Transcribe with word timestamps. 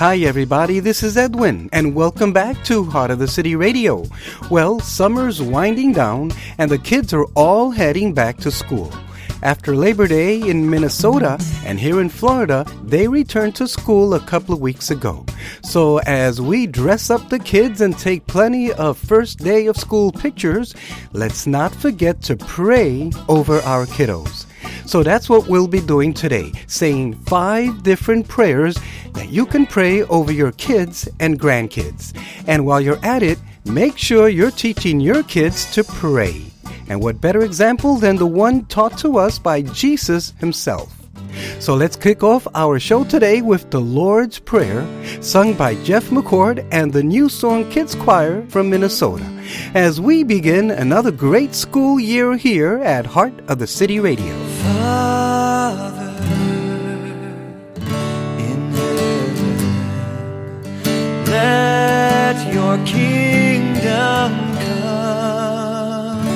Hi, 0.00 0.16
everybody. 0.20 0.80
This 0.80 1.02
is 1.02 1.18
Edwin, 1.18 1.68
and 1.74 1.94
welcome 1.94 2.32
back 2.32 2.64
to 2.64 2.84
Heart 2.84 3.10
of 3.10 3.18
the 3.18 3.28
City 3.28 3.54
Radio. 3.54 4.06
Well, 4.50 4.80
summer's 4.80 5.42
winding 5.42 5.92
down, 5.92 6.32
and 6.56 6.70
the 6.70 6.78
kids 6.78 7.12
are 7.12 7.26
all 7.36 7.70
heading 7.70 8.14
back 8.14 8.38
to 8.38 8.50
school. 8.50 8.90
After 9.42 9.76
Labor 9.76 10.08
Day 10.08 10.40
in 10.40 10.70
Minnesota 10.70 11.38
and 11.66 11.78
here 11.78 12.00
in 12.00 12.08
Florida, 12.08 12.64
they 12.82 13.08
returned 13.08 13.54
to 13.56 13.68
school 13.68 14.14
a 14.14 14.20
couple 14.20 14.54
of 14.54 14.62
weeks 14.62 14.90
ago. 14.90 15.26
So, 15.62 15.98
as 16.06 16.40
we 16.40 16.66
dress 16.66 17.10
up 17.10 17.28
the 17.28 17.38
kids 17.38 17.82
and 17.82 17.98
take 17.98 18.26
plenty 18.26 18.72
of 18.72 18.96
first 18.96 19.40
day 19.40 19.66
of 19.66 19.76
school 19.76 20.12
pictures, 20.12 20.74
let's 21.12 21.46
not 21.46 21.74
forget 21.74 22.22
to 22.22 22.36
pray 22.36 23.12
over 23.28 23.60
our 23.60 23.84
kiddos. 23.84 24.46
So 24.90 25.04
that's 25.04 25.28
what 25.28 25.46
we'll 25.46 25.68
be 25.68 25.80
doing 25.80 26.12
today, 26.12 26.50
saying 26.66 27.14
five 27.26 27.84
different 27.84 28.26
prayers 28.26 28.76
that 29.14 29.28
you 29.30 29.46
can 29.46 29.64
pray 29.64 30.02
over 30.02 30.32
your 30.32 30.50
kids 30.50 31.08
and 31.20 31.38
grandkids. 31.38 32.12
And 32.48 32.66
while 32.66 32.80
you're 32.80 32.98
at 33.04 33.22
it, 33.22 33.38
make 33.64 33.96
sure 33.96 34.28
you're 34.28 34.50
teaching 34.50 34.98
your 34.98 35.22
kids 35.22 35.72
to 35.74 35.84
pray. 35.84 36.42
And 36.88 37.00
what 37.00 37.20
better 37.20 37.44
example 37.44 37.98
than 37.98 38.16
the 38.16 38.26
one 38.26 38.64
taught 38.64 38.98
to 38.98 39.16
us 39.16 39.38
by 39.38 39.62
Jesus 39.62 40.34
himself? 40.40 40.92
So 41.60 41.76
let's 41.76 41.94
kick 41.94 42.24
off 42.24 42.48
our 42.56 42.80
show 42.80 43.04
today 43.04 43.42
with 43.42 43.70
the 43.70 43.80
Lord's 43.80 44.40
Prayer, 44.40 44.84
sung 45.22 45.54
by 45.54 45.76
Jeff 45.84 46.06
McCord 46.06 46.66
and 46.72 46.92
the 46.92 47.04
New 47.04 47.28
Song 47.28 47.70
Kids 47.70 47.94
Choir 47.94 48.44
from 48.48 48.68
Minnesota, 48.68 49.24
as 49.72 50.00
we 50.00 50.24
begin 50.24 50.72
another 50.72 51.12
great 51.12 51.54
school 51.54 52.00
year 52.00 52.34
here 52.36 52.78
at 52.78 53.06
Heart 53.06 53.34
of 53.46 53.60
the 53.60 53.68
City 53.68 54.00
Radio. 54.00 54.49
Father 54.62 56.14
in 58.48 58.60
heaven, 58.76 59.58
let 61.26 62.36
your 62.52 62.76
kingdom 62.84 64.30
come. 64.64 66.26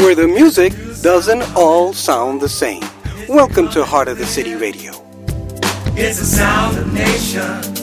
Where 0.08 0.14
the 0.14 0.26
music 0.26 0.72
doesn't 1.02 1.42
all 1.54 1.92
sound 1.92 2.40
the 2.40 2.48
same. 2.48 2.82
Welcome 3.28 3.68
to 3.72 3.84
Heart 3.84 4.08
of 4.08 4.16
the 4.16 4.24
City 4.24 4.54
Radio. 4.54 4.92
It's 5.98 6.18
the 6.18 6.24
sound 6.24 6.78
of 6.78 6.90
nations 6.94 7.78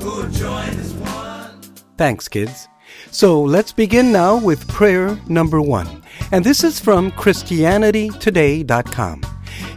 who 0.00 0.20
have 0.20 0.32
joined 0.32 0.78
as 0.78 0.92
one. 0.92 1.60
Thanks, 1.98 2.28
kids. 2.28 2.68
So 3.10 3.42
let's 3.42 3.72
begin 3.72 4.12
now 4.12 4.38
with 4.38 4.68
prayer 4.68 5.18
number 5.28 5.60
one. 5.60 6.04
And 6.30 6.44
this 6.44 6.62
is 6.62 6.78
from 6.78 7.10
ChristianityToday.com. 7.10 9.22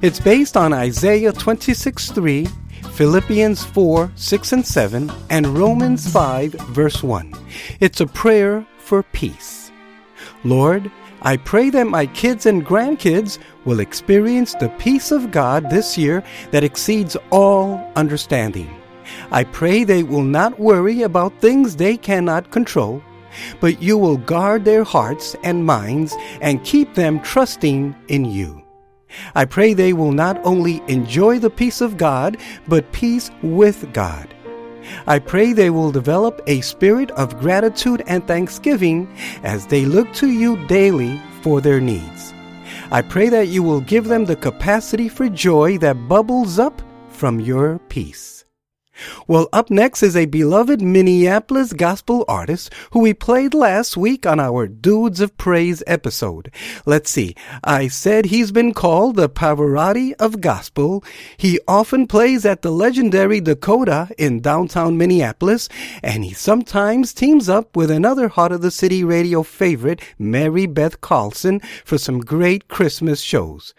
It's 0.04 0.20
based 0.20 0.56
on 0.56 0.72
Isaiah 0.72 1.34
26 1.34 2.12
3, 2.12 2.48
Philippians 2.92 3.66
4 3.66 4.12
6 4.16 4.52
and 4.52 4.68
7, 4.68 5.12
and 5.32 5.58
Romans 5.58 6.12
5 6.12 6.52
verse 6.70 7.02
1. 7.02 7.34
It's 7.80 8.02
a 8.02 8.06
prayer 8.06 8.68
for 8.78 9.02
peace. 9.02 9.72
Lord, 10.44 10.92
I 11.22 11.36
pray 11.38 11.70
that 11.72 11.88
my 11.88 12.06
kids 12.06 12.46
and 12.46 12.66
grandkids 12.66 13.40
will 13.66 13.82
experience 13.82 14.54
the 14.54 14.70
peace 14.80 15.12
of 15.12 15.32
God 15.32 15.70
this 15.70 15.98
year 15.98 16.24
that 16.52 16.64
exceeds 16.64 17.18
all 17.30 17.92
understanding. 17.96 18.74
I 19.32 19.44
pray 19.44 19.84
they 19.84 20.04
will 20.04 20.24
not 20.24 20.60
worry 20.60 21.02
about 21.02 21.40
things 21.42 21.76
they 21.76 21.98
cannot 21.98 22.52
control, 22.52 23.04
but 23.60 23.82
you 23.82 23.98
will 23.98 24.18
guard 24.18 24.64
their 24.64 24.84
hearts 24.84 25.36
and 25.44 25.66
minds 25.66 26.16
and 26.42 26.64
keep 26.64 26.94
them 26.94 27.20
trusting 27.20 27.96
in 28.08 28.26
you. 28.26 28.64
I 29.36 29.46
pray 29.46 29.74
they 29.74 29.94
will 29.94 30.12
not 30.12 30.40
only 30.46 30.82
enjoy 30.88 31.40
the 31.40 31.50
peace 31.50 31.82
of 31.82 31.98
God, 31.98 32.38
but 32.68 32.92
peace 32.92 33.32
with 33.42 33.92
God. 33.92 34.34
I 35.08 35.20
pray 35.20 35.54
they 35.54 35.70
will 35.70 35.92
develop 35.92 36.42
a 36.48 36.62
spirit 36.62 37.12
of 37.12 37.40
gratitude 37.40 38.04
and 38.08 38.26
thanksgiving 38.26 39.08
as 39.44 39.66
they 39.68 39.86
look 39.86 40.12
to 40.16 40.28
you 40.28 40.58
daily 40.68 41.20
for 41.42 41.62
their 41.62 41.80
needs. 41.80 42.34
I 42.92 43.02
pray 43.02 43.30
that 43.30 43.50
you 43.50 43.62
will 43.62 43.82
give 43.82 44.06
them 44.06 44.26
the 44.26 44.36
capacity 44.36 45.10
for 45.10 45.30
joy 45.30 45.78
that 45.78 46.08
bubbles 46.08 46.58
up 46.58 46.82
from 47.10 47.40
your 47.40 47.80
peace. 47.90 48.39
Well, 49.28 49.50
up 49.54 49.70
next 49.70 50.04
is 50.04 50.16
a 50.16 50.26
beloved 50.26 50.82
Minneapolis 50.82 51.74
gospel 51.74 52.26
artist 52.28 52.74
who 52.92 53.00
we 53.00 53.14
played 53.14 53.54
last 53.54 53.98
week 53.98 54.26
on 54.26 54.40
our 54.40 54.68
Dudes 54.68 55.22
of 55.22 55.38
Praise 55.38 55.84
episode. 55.88 56.52
Let's 56.86 57.10
see. 57.10 57.36
I 57.64 57.88
said 57.88 58.26
he's 58.26 58.52
been 58.52 58.74
called 58.74 59.16
the 59.16 59.30
Pavarotti 59.30 60.14
of 60.20 60.42
gospel. 60.42 61.04
He 61.38 61.60
often 61.68 62.08
plays 62.08 62.46
at 62.46 62.62
the 62.62 62.72
legendary 62.72 63.42
Dakota 63.42 64.10
in 64.18 64.42
downtown 64.42 64.98
Minneapolis, 64.98 65.70
and 66.04 66.24
he 66.24 66.34
sometimes 66.34 67.14
teams 67.14 67.50
up 67.50 67.76
with 67.76 67.92
another 67.92 68.28
Heart 68.28 68.52
of 68.54 68.62
the 68.62 68.72
City 68.72 69.04
radio 69.04 69.44
favorite, 69.44 70.02
Mary 70.18 70.66
Beth 70.66 71.02
Carlson, 71.02 71.60
for 71.86 71.98
some 71.98 72.20
great 72.20 72.68
Christmas 72.68 73.22
shows. 73.22 73.74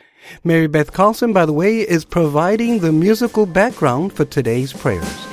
Mary 0.44 0.67
Beth 0.67 0.93
Carlson, 0.93 1.32
by 1.32 1.46
the 1.46 1.52
way, 1.52 1.81
is 1.81 2.05
providing 2.05 2.78
the 2.78 2.93
musical 2.93 3.46
background 3.46 4.12
for 4.12 4.25
today's 4.25 4.72
prayers. 4.72 5.26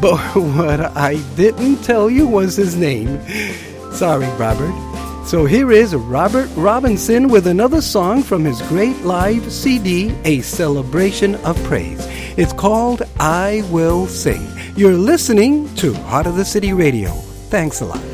But 0.00 0.18
what 0.34 0.80
I 0.80 1.22
didn't 1.36 1.82
tell 1.82 2.08
you 2.10 2.26
was 2.26 2.56
his 2.56 2.76
name. 2.76 3.20
Sorry, 3.92 4.28
Robert. 4.38 4.74
So 5.26 5.44
here 5.44 5.72
is 5.72 5.92
Robert 5.92 6.48
Robinson 6.54 7.28
with 7.28 7.48
another 7.48 7.80
song 7.80 8.22
from 8.22 8.44
his 8.44 8.62
great 8.62 8.96
live 9.02 9.50
CD, 9.50 10.14
A 10.24 10.40
Celebration 10.42 11.34
of 11.36 11.60
Praise. 11.64 11.98
It's 12.38 12.52
called 12.52 13.02
I 13.18 13.64
Will 13.70 14.06
Sing. 14.06 14.46
You're 14.76 14.92
listening 14.92 15.74
to 15.76 15.94
Heart 15.94 16.26
of 16.26 16.36
the 16.36 16.44
City 16.44 16.72
Radio. 16.72 17.10
Thanks 17.50 17.80
a 17.80 17.86
lot. 17.86 18.05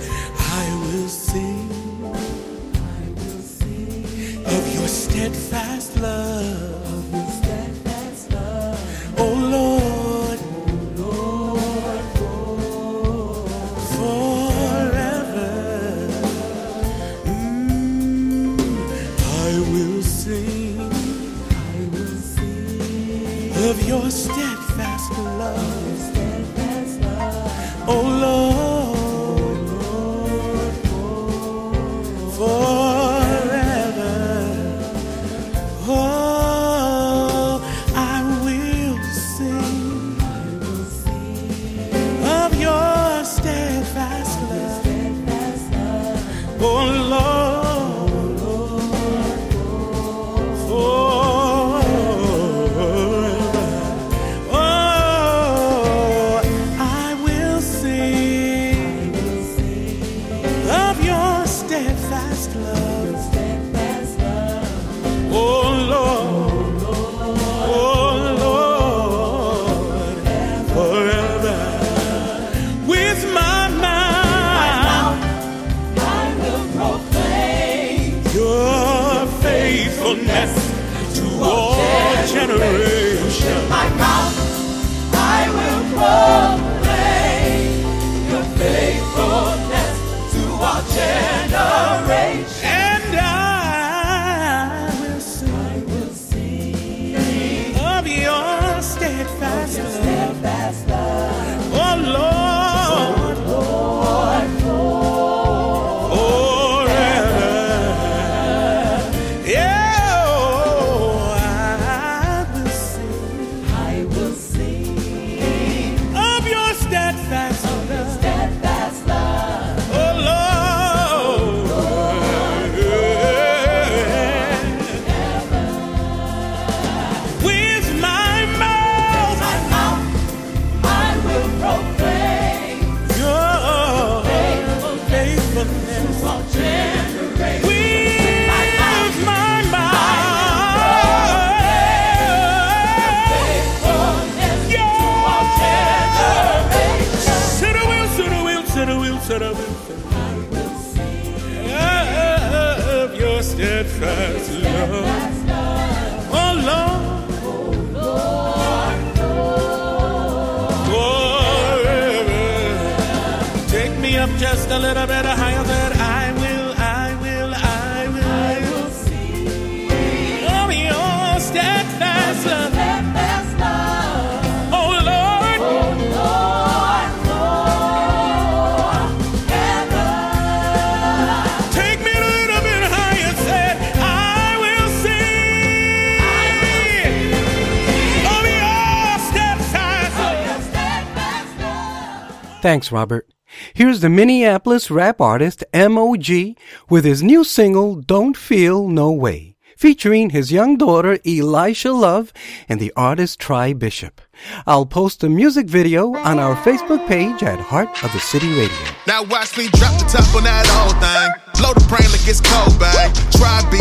Thanks, 192.62 192.92
Robert. 192.92 193.28
Here's 193.74 194.02
the 194.02 194.08
Minneapolis 194.08 194.88
rap 194.88 195.20
artist 195.20 195.64
MOG 195.74 196.56
with 196.88 197.04
his 197.04 197.20
new 197.20 197.42
single, 197.42 197.96
Don't 197.96 198.36
Feel 198.36 198.86
No 198.86 199.10
Way, 199.10 199.56
featuring 199.76 200.30
his 200.30 200.52
young 200.52 200.76
daughter 200.76 201.18
Elisha 201.26 201.90
Love 201.90 202.32
and 202.68 202.78
the 202.78 202.92
artist 202.94 203.40
Tri 203.40 203.72
Bishop. 203.72 204.20
I'll 204.64 204.86
post 204.86 205.24
a 205.24 205.28
music 205.28 205.66
video 205.66 206.14
on 206.14 206.38
our 206.38 206.54
Facebook 206.54 207.04
page 207.08 207.42
at 207.42 207.58
Heart 207.58 208.04
of 208.04 208.12
the 208.12 208.20
City 208.20 208.50
Radio. 208.50 208.86
Now 209.08 209.24
watch 209.24 209.58
me 209.58 209.66
drop 209.70 209.98
the 209.98 210.06
top 210.06 210.32
on 210.36 210.44
that 210.44 210.66
old 210.86 210.96
thing. 211.02 211.41
Blow 211.62 211.78
the 211.78 211.86
brain 211.86 212.10
like 212.10 212.26
it's 212.26 212.42
cold, 212.42 212.74
bang. 212.82 213.14
Try 213.38 213.62
B, 213.70 213.78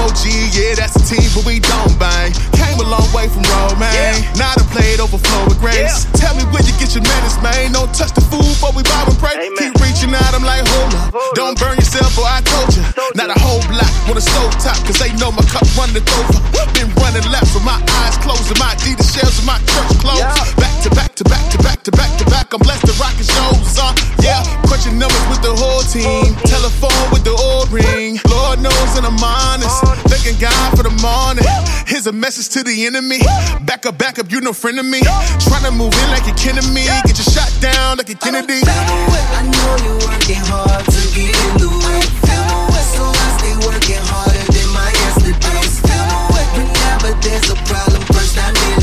MOG, 0.00 0.24
yeah, 0.56 0.72
that's 0.72 0.96
a 0.96 1.04
team, 1.04 1.28
but 1.36 1.44
we 1.44 1.60
don't 1.60 1.92
bang. 2.00 2.32
Came 2.56 2.80
a 2.80 2.86
long 2.88 3.04
way 3.12 3.28
from 3.28 3.44
Romaine. 3.44 4.24
Now 4.40 4.56
I 4.56 4.64
play 4.72 4.96
it 4.96 5.04
overflow 5.04 5.44
with 5.44 5.60
grace. 5.60 6.08
Tell 6.16 6.32
me 6.32 6.48
where 6.48 6.64
you 6.64 6.72
get 6.80 6.96
your 6.96 7.04
manners, 7.04 7.36
man. 7.44 7.76
Don't 7.76 7.92
touch 7.92 8.16
the 8.16 8.24
food 8.24 8.48
before 8.48 8.72
we 8.72 8.80
bow 8.88 9.04
and 9.04 9.18
pray. 9.20 9.36
Keep 9.60 9.76
reaching 9.84 10.16
out, 10.16 10.32
I'm 10.32 10.40
like, 10.40 10.64
hold 10.64 10.96
up. 10.96 11.12
Don't 11.36 11.60
burn 11.60 11.76
yourself, 11.76 12.16
or 12.16 12.24
I 12.24 12.40
told 12.40 12.72
you. 12.72 12.80
Not 13.12 13.28
a 13.28 13.36
whole 13.36 13.60
block 13.68 13.92
on 14.08 14.16
a 14.16 14.24
stove 14.24 14.56
top, 14.56 14.80
cause 14.88 14.96
they 14.96 15.12
know 15.20 15.28
my 15.28 15.44
cup 15.52 15.68
running 15.76 16.00
over. 16.00 16.40
Been 16.72 16.88
running 16.96 17.28
left 17.28 17.52
with 17.52 17.68
my 17.68 17.76
eyes 18.00 18.16
closed 18.24 18.48
and 18.48 18.56
my 18.56 18.72
Adidas 18.80 19.12
shells 19.12 19.36
and 19.36 19.44
my 19.44 19.60
church 19.68 19.92
clothes. 20.00 20.24
Back 20.56 20.72
to 20.86 20.90
back 20.96 21.12
to 21.20 21.24
back 21.28 21.44
to 21.52 21.58
back 21.60 21.84
to 21.84 21.92
back 21.92 22.12
to 22.16 22.24
back. 22.32 22.48
I'm 22.56 22.64
blessed 22.64 22.88
to 22.88 22.94
rockin' 22.96 23.28
shows, 23.28 23.76
uh, 23.76 23.92
yeah. 24.24 24.40
Crunching 24.64 24.96
numbers 24.96 25.20
with 25.28 25.42
the 25.42 25.52
whole 25.52 25.84
team. 25.84 26.32
Telephone 26.48 27.09
with 27.10 27.24
the 27.24 27.34
old 27.34 27.70
ring. 27.70 28.18
Lord 28.28 28.60
knows 28.60 28.96
and 28.96 29.06
I'm 29.06 29.18
honest. 29.22 29.76
Thanking 30.08 30.38
God 30.40 30.76
for 30.76 30.82
the 30.82 30.94
morning. 31.02 31.44
Here's 31.86 32.06
a 32.06 32.12
message 32.12 32.48
to 32.54 32.62
the 32.62 32.86
enemy. 32.86 33.18
Back 33.66 33.86
up, 33.86 33.98
back 33.98 34.18
up, 34.18 34.30
you 34.30 34.40
no 34.40 34.52
friend 34.52 34.78
of 34.78 34.86
me. 34.86 35.00
Trying 35.46 35.64
to 35.64 35.72
move 35.72 35.94
in 35.94 36.10
like 36.10 36.26
you're 36.26 36.36
kidding 36.36 36.72
me. 36.72 36.86
Get 37.06 37.18
your 37.18 37.30
shot 37.30 37.50
down 37.60 37.98
like 37.98 38.10
a 38.10 38.14
Kennedy. 38.14 38.62
I 38.64 39.42
know 39.42 39.72
you 39.84 39.94
working 40.06 40.42
hard 40.50 40.84
to 40.84 41.00
get 41.14 41.34
in 41.34 41.52
the 41.58 41.70
way. 41.70 42.00
So 42.94 43.04
I 43.06 43.26
stay 43.38 43.54
working 43.66 44.02
harder 44.10 44.44
than 44.52 44.68
my 44.74 44.90
yesterdays. 45.02 45.80
Whenever 46.54 47.12
there's 47.22 47.48
a 47.50 47.56
problem, 47.68 48.02
first 48.12 48.38
I 48.38 48.50
kneel 48.52 48.79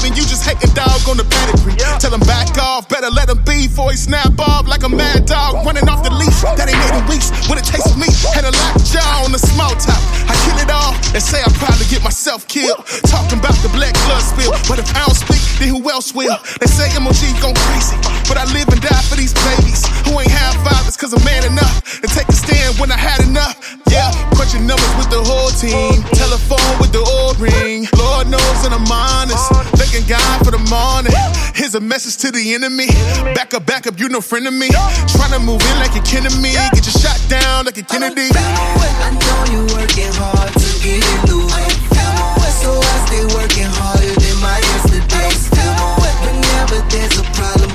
statement, 0.00 0.16
you 0.16 0.24
just 0.24 0.44
hate 0.44 0.56
a 0.64 0.70
dog 0.74 1.00
on 1.08 1.16
the 1.16 1.24
pedigree. 1.24 1.76
Tell 2.00 2.12
him 2.12 2.24
back 2.24 2.56
off, 2.58 2.88
better 2.88 3.10
let 3.10 3.28
him 3.28 3.42
be 3.44 3.68
before 3.68 3.90
he 3.90 3.96
snap 3.96 4.32
off 4.40 4.66
like 4.66 4.82
a 4.82 4.88
mad 4.88 5.26
dog 5.26 5.64
running 5.66 5.88
off 5.88 6.02
the 6.02 6.10
leash. 6.10 6.40
That 6.56 6.68
ain't 6.68 6.80
made 6.80 6.96
in 6.96 7.04
weeks 7.08 7.28
with 7.48 7.60
it 7.60 7.66
taste 7.68 7.96
me. 8.00 8.08
Had 8.32 8.48
a 8.48 8.52
lockjaw 8.52 9.24
on 9.24 9.32
the 9.32 9.38
small 9.38 9.72
top. 9.76 10.00
I 10.28 10.34
kill 10.48 10.58
it 10.64 10.70
all 10.72 10.96
and 11.12 11.22
say 11.22 11.42
I'll 11.44 11.52
probably 11.60 11.86
get 11.86 12.02
myself 12.02 12.48
killed. 12.48 12.80
Talking 13.12 13.38
about 13.38 13.56
the 13.60 13.70
black 13.76 13.92
blood 14.08 14.24
spill, 14.24 14.52
but 14.68 14.80
if 14.80 14.88
I 14.96 15.04
don't 15.04 15.16
speak, 15.16 15.42
then 15.60 15.68
who 15.76 15.80
else 15.90 16.14
will? 16.14 16.36
They 16.60 16.68
say 16.68 16.88
MOG 16.96 17.20
gone 17.44 17.56
crazy, 17.68 17.98
but 18.28 18.40
I 18.40 18.48
live 18.56 18.68
and 18.72 18.80
die 18.80 19.04
for 19.08 19.16
these 19.16 19.36
babies 19.52 19.84
who 20.08 20.16
ain't 20.16 20.32
have 20.32 20.56
fathers 20.64 20.96
cause 20.96 21.12
I'm 21.12 21.22
man 21.24 21.44
enough 21.44 22.00
and 22.00 22.08
take 22.08 22.28
a 22.28 22.36
stand 22.36 22.78
when 22.80 22.88
I 22.88 22.96
had 22.96 23.20
enough. 23.20 23.60
Yeah, 23.92 24.08
crunching 24.32 24.64
numbers 24.64 24.92
with 24.96 25.10
the 25.12 25.20
whole 25.20 25.52
team. 25.60 26.00
Telephone 26.16 26.72
with 26.80 26.92
the 26.92 27.04
old 27.04 27.19
Here's 31.70 31.78
a 31.84 31.86
message 31.86 32.16
to 32.26 32.32
the 32.32 32.54
enemy. 32.54 32.90
Back 33.38 33.54
up, 33.54 33.64
back 33.64 33.86
up, 33.86 33.94
you 33.94 34.08
no 34.08 34.20
friend 34.20 34.44
of 34.48 34.52
me. 34.52 34.66
Trying 35.06 35.30
to 35.30 35.38
move 35.38 35.62
in 35.62 35.78
like 35.78 35.94
you're 35.94 36.02
kidding 36.02 36.34
me. 36.42 36.50
Get 36.74 36.82
your 36.82 36.98
shot 36.98 37.22
down 37.30 37.66
like 37.66 37.78
a 37.78 37.86
Kennedy. 37.86 38.26
I 38.34 39.14
know 39.14 39.54
you 39.54 39.62
working 39.78 40.10
hard 40.18 40.50
to 40.50 40.68
get 40.82 40.98
the 41.30 41.38
way. 41.38 41.70
So 42.58 42.74
I 42.74 42.94
stay 43.06 43.22
working 43.38 43.70
harder 43.70 44.10
than 44.18 44.36
my 44.42 44.58
yesterdays. 44.58 45.46
Whenever 46.26 46.82
there's 46.90 47.22
a 47.22 47.24
problem, 47.38 47.69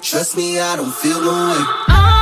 trust 0.00 0.36
me, 0.36 0.58
I 0.58 0.76
don't 0.76 0.94
feel 0.94 1.20
no 1.20 1.30
way. 1.30 1.64
Oh. 1.88 2.19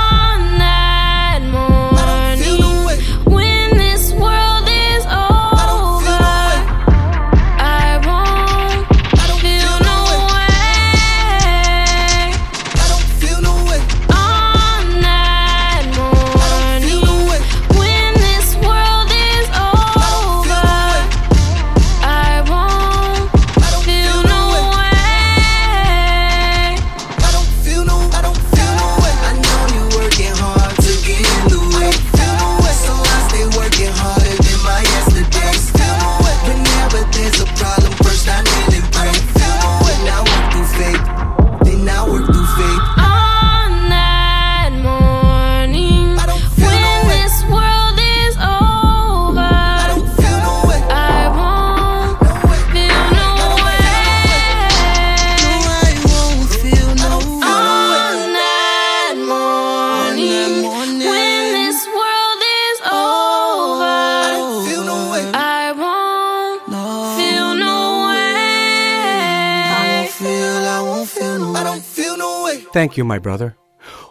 Thank 72.79 72.97
you, 72.97 73.03
my 73.03 73.19
brother. 73.19 73.57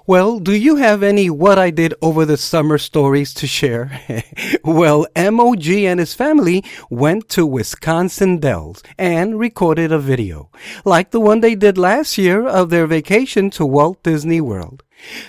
Well, 0.05 0.39
do 0.39 0.53
you 0.53 0.75
have 0.75 1.01
any 1.01 1.29
what 1.29 1.57
I 1.57 1.69
did 1.69 1.93
over 2.01 2.25
the 2.25 2.36
summer 2.36 2.77
stories 2.77 3.33
to 3.36 3.47
share? 3.47 4.01
well, 4.65 5.07
MOG 5.15 5.67
and 5.67 6.01
his 6.01 6.13
family 6.13 6.65
went 6.89 7.29
to 7.29 7.45
Wisconsin 7.45 8.39
Dells 8.39 8.83
and 8.97 9.39
recorded 9.39 9.93
a 9.93 10.00
video, 10.00 10.50
like 10.83 11.12
the 11.12 11.21
one 11.21 11.39
they 11.39 11.55
did 11.55 11.77
last 11.77 12.17
year 12.17 12.45
of 12.45 12.69
their 12.69 12.88
vacation 12.88 13.50
to 13.51 13.65
Walt 13.65 14.03
Disney 14.03 14.41
World. 14.41 14.83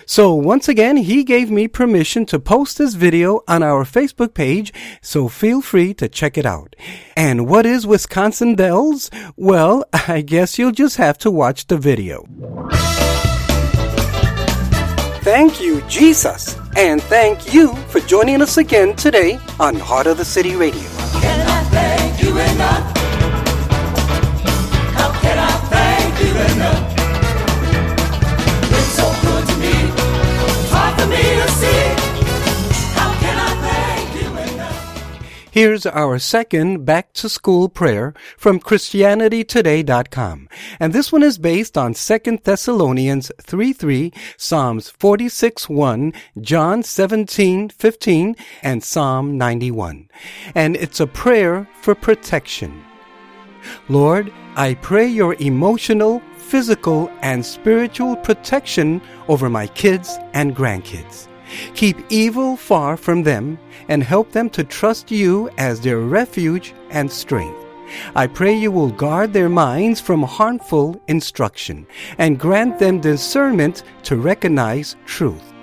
So 0.07 0.35
once 0.35 0.68
again, 0.68 0.97
he 0.97 1.23
gave 1.23 1.50
me 1.50 1.68
permission 1.68 2.26
to 2.26 2.38
post 2.40 2.78
this 2.78 2.95
video 2.95 3.42
on 3.47 3.62
our 3.62 3.85
Facebook 3.85 4.35
page, 4.35 4.73
so 5.00 5.28
feel 5.28 5.61
free 5.61 5.95
to 5.95 6.09
check 6.09 6.38
it 6.38 6.47
out. 6.47 6.75
And 7.16 7.47
what 7.47 7.66
is 7.66 7.87
Wisconsin 7.87 8.54
Dells? 8.54 9.11
Well, 9.37 9.85
I 10.09 10.23
guess 10.23 10.59
you'll 10.59 10.73
just 10.73 10.97
have 10.97 11.18
to 11.18 11.30
watch 11.30 11.66
the 11.66 11.78
video. 11.78 12.26
Thank 15.30 15.61
you, 15.61 15.82
Jesus. 15.82 16.56
And 16.75 17.02
thank 17.02 17.52
you 17.52 17.75
for 17.90 18.00
joining 18.00 18.40
us 18.40 18.56
again 18.56 18.97
today 18.97 19.38
on 19.61 19.75
Heart 19.75 20.06
of 20.06 20.16
the 20.16 20.25
City 20.25 20.56
Radio. 20.56 20.88
Can 21.20 21.47
I 21.47 21.64
thank 21.64 22.23
you 22.23 22.30
enough? 22.30 22.97
How 24.94 25.20
can 25.20 25.38
I 25.38 25.50
thank 25.68 26.25
you 26.25 26.54
enough? 26.54 26.98
Here's 35.59 35.87
our 35.87 36.21
second 36.21 36.85
back 36.85 37.12
to 37.15 37.29
school 37.29 37.69
prayer 37.69 38.15
from 38.37 38.61
ChristianityToday.com. 38.61 40.49
And 40.79 40.93
this 40.93 41.11
one 41.11 41.25
is 41.25 41.37
based 41.37 41.77
on 41.77 41.95
2 41.95 42.38
Thessalonians 42.45 43.33
3 43.43 43.73
3, 43.73 44.12
Psalms 44.37 44.88
46 44.88 45.69
1, 45.69 46.12
John 46.41 46.85
17 46.85 47.71
15, 47.71 48.37
and 48.62 48.85
Psalm 48.85 49.37
91. 49.37 50.09
And 50.55 50.77
it's 50.77 51.00
a 51.00 51.09
prayer 51.09 51.69
for 51.81 51.97
protection. 51.97 52.85
Lord, 53.88 54.33
I 54.55 54.75
pray 54.75 55.09
your 55.09 55.35
emotional, 55.41 56.23
physical, 56.37 57.11
and 57.21 57.45
spiritual 57.45 58.15
protection 58.15 59.03
over 59.27 59.50
my 59.50 59.67
kids 59.67 60.19
and 60.35 60.55
grandkids. 60.55 61.27
Keep 61.75 61.99
evil 62.11 62.57
far 62.57 62.97
from 62.97 63.23
them 63.23 63.59
and 63.88 64.02
help 64.02 64.33
them 64.33 64.50
to 64.50 64.64
trust 64.64 65.11
you 65.11 65.50
as 65.59 65.81
their 65.81 66.00
refuge 66.00 66.75
and 66.90 67.11
strength. 67.11 67.64
I 68.14 68.26
pray 68.26 68.55
you 68.55 68.71
will 68.71 68.90
guard 68.90 69.33
their 69.33 69.49
minds 69.49 70.00
from 70.00 70.23
harmful 70.23 71.00
instruction 71.09 71.87
and 72.19 72.38
grant 72.38 72.78
them 72.78 73.00
discernment 73.00 73.83
to 74.05 74.17
recognize 74.17 74.97
truth. 75.07 75.55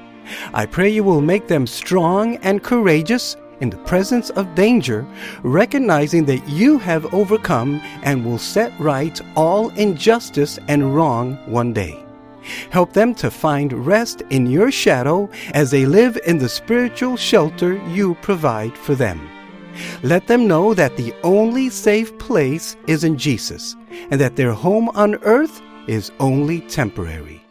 I 0.53 0.65
pray 0.65 0.89
you 0.89 1.03
will 1.03 1.21
make 1.21 1.47
them 1.47 1.67
strong 1.67 2.37
and 2.37 2.63
courageous 2.63 3.37
in 3.61 3.69
the 3.69 3.77
presence 3.77 4.31
of 4.31 4.55
danger, 4.55 5.05
recognizing 5.43 6.25
that 6.25 6.47
you 6.49 6.77
have 6.79 7.13
overcome 7.13 7.81
and 8.03 8.25
will 8.25 8.37
set 8.37 8.77
right 8.79 9.19
all 9.35 9.69
injustice 9.69 10.59
and 10.67 10.95
wrong 10.95 11.35
one 11.45 11.73
day. 11.73 12.04
Help 12.69 12.93
them 12.93 13.13
to 13.15 13.31
find 13.31 13.85
rest 13.85 14.21
in 14.29 14.45
your 14.45 14.71
shadow 14.71 15.29
as 15.53 15.71
they 15.71 15.85
live 15.85 16.17
in 16.25 16.37
the 16.37 16.49
spiritual 16.49 17.17
shelter 17.17 17.75
you 17.87 18.15
provide 18.21 18.77
for 18.77 18.95
them. 18.95 19.29
Let 20.03 20.27
them 20.27 20.47
know 20.47 20.73
that 20.73 20.97
the 20.97 21.13
only 21.23 21.69
safe 21.69 22.17
place 22.17 22.77
is 22.87 23.03
in 23.03 23.17
Jesus 23.17 23.75
and 24.09 24.19
that 24.21 24.35
their 24.35 24.53
home 24.53 24.89
on 24.89 25.15
earth 25.23 25.61
is 25.87 26.11
only 26.19 26.61
temporary. 26.61 27.41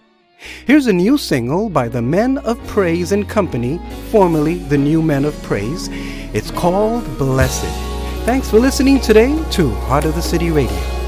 Here's 0.67 0.87
a 0.87 0.93
new 0.93 1.17
single 1.17 1.71
by 1.71 1.89
the 1.89 2.03
Men 2.03 2.39
of 2.39 2.65
Praise 2.67 3.13
and 3.13 3.29
Company, 3.29 3.81
formerly 4.11 4.57
the 4.57 4.79
New 4.79 5.01
Men 5.01 5.25
of 5.25 5.41
Praise. 5.43 5.89
It's 6.35 6.51
called 6.51 7.05
Blessed. 7.17 7.65
Thanks 8.27 8.51
for 8.51 8.59
listening 8.59 9.01
today 9.01 9.43
to 9.53 9.71
Heart 9.71 10.05
of 10.05 10.15
the 10.15 10.23
City 10.23 10.51
Radio. 10.51 11.04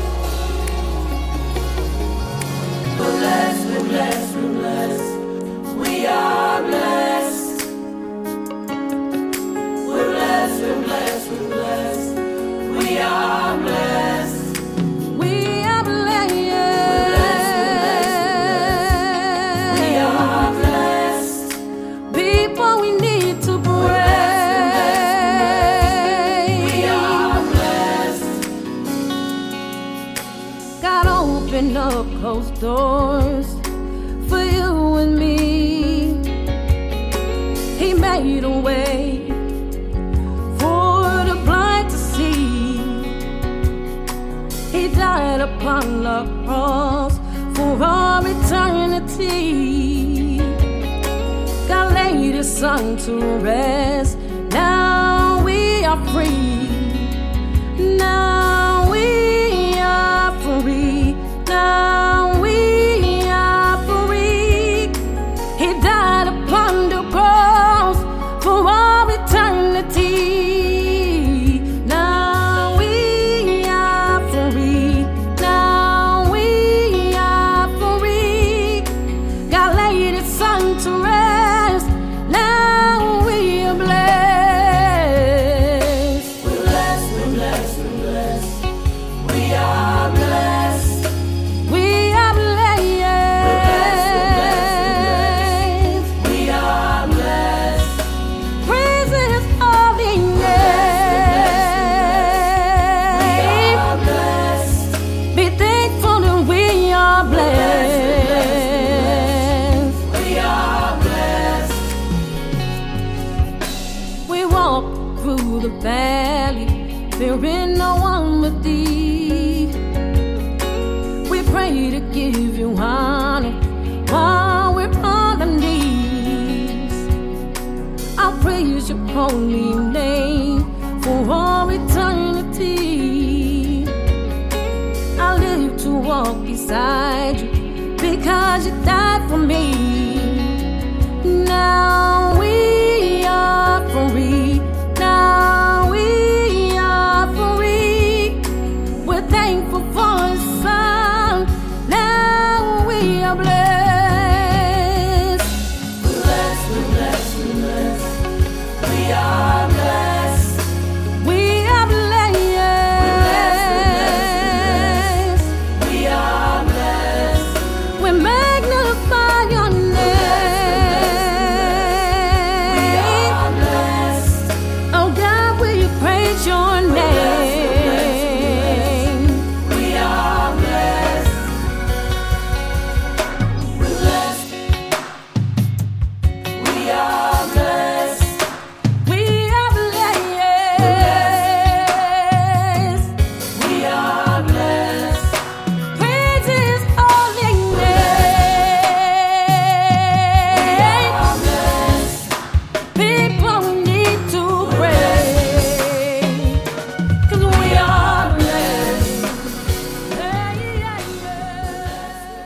Son 80.87 81.16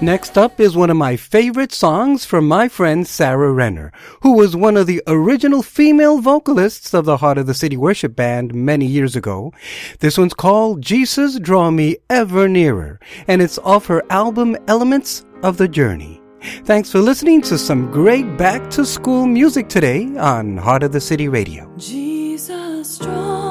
Next 0.02 0.38
up 0.38 0.58
is 0.58 0.74
one 0.74 0.88
of 0.88 0.96
my 0.96 1.16
favorite 1.16 1.72
songs 1.72 2.24
from 2.24 2.48
my 2.48 2.68
friend 2.68 3.06
Sarah 3.06 3.52
Renner, 3.52 3.92
who 4.22 4.32
was 4.32 4.56
one 4.56 4.78
of 4.78 4.86
the 4.86 5.02
original 5.06 5.62
female 5.62 6.22
vocalists 6.22 6.94
of 6.94 7.04
the 7.04 7.18
Heart 7.18 7.36
of 7.36 7.46
the 7.46 7.52
City 7.52 7.76
Worship 7.76 8.16
Band 8.16 8.54
many 8.54 8.86
years 8.86 9.14
ago. 9.14 9.52
This 9.98 10.16
one's 10.16 10.32
called 10.32 10.80
Jesus 10.80 11.38
Draw 11.38 11.72
Me 11.72 11.98
Ever 12.08 12.48
Nearer, 12.48 12.98
and 13.28 13.42
it's 13.42 13.58
off 13.58 13.88
her 13.88 14.02
album 14.08 14.56
Elements 14.68 15.26
of 15.42 15.58
the 15.58 15.68
Journey. 15.68 16.22
Thanks 16.64 16.90
for 16.90 17.00
listening 17.00 17.42
to 17.42 17.58
some 17.58 17.90
great 17.90 18.38
back 18.38 18.70
to 18.70 18.86
school 18.86 19.26
music 19.26 19.68
today 19.68 20.06
on 20.16 20.56
Heart 20.56 20.84
of 20.84 20.92
the 20.92 21.00
City 21.02 21.28
Radio. 21.28 21.70
Jesus, 21.76 22.96
draw 22.96 23.49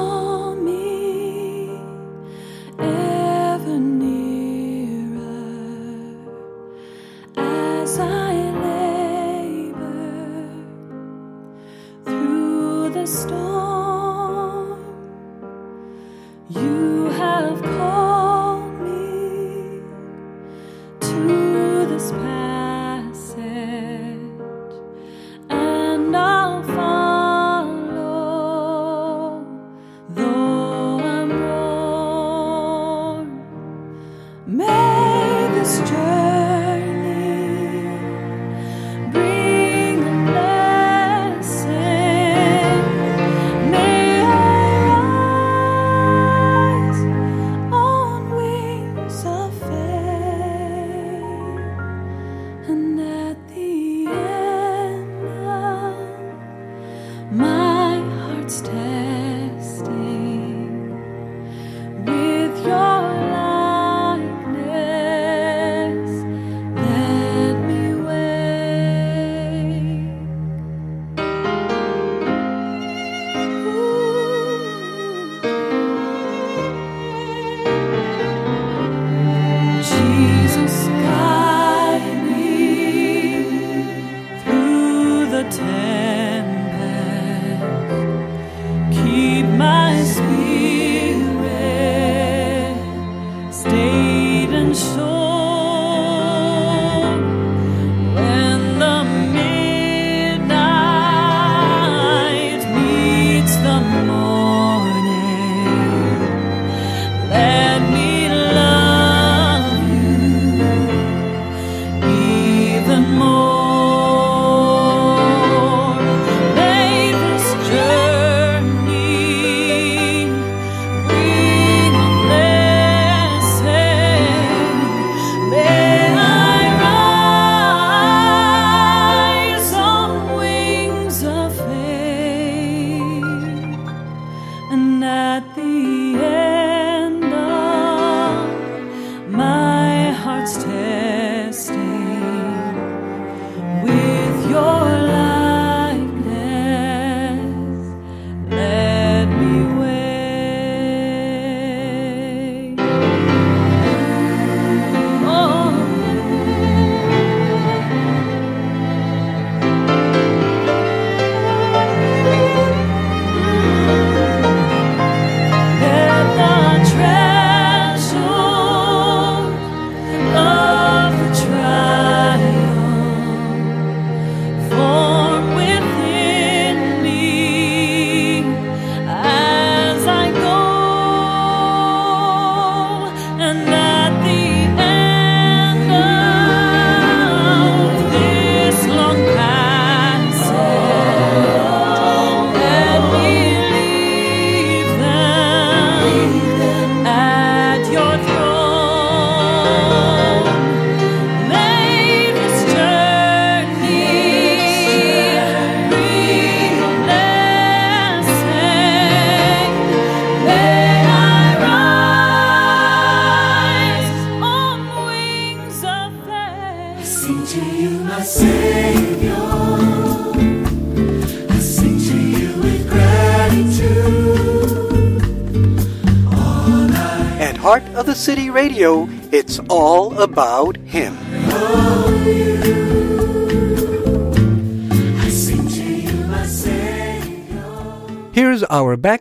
storm. 13.10 13.49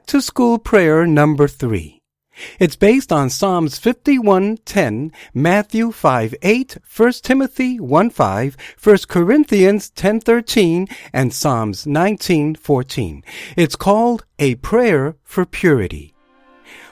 To 0.09 0.19
school 0.19 0.57
prayer 0.57 1.05
number 1.05 1.47
three. 1.47 2.01
It's 2.57 2.75
based 2.75 3.11
on 3.11 3.29
Psalms 3.29 3.77
51:10, 3.77 5.11
Matthew 5.35 5.91
5:8, 5.91 6.79
1 6.83 7.21
Timothy 7.21 7.77
1:5, 7.79 8.57
1 8.75 9.07
Corinthians 9.07 9.91
10:13, 9.91 10.87
and 11.13 11.31
Psalms 11.31 11.85
19:14. 11.85 13.21
It's 13.55 13.75
called 13.75 14.25
A 14.39 14.55
Prayer 14.55 15.15
for 15.23 15.45
Purity. 15.45 16.15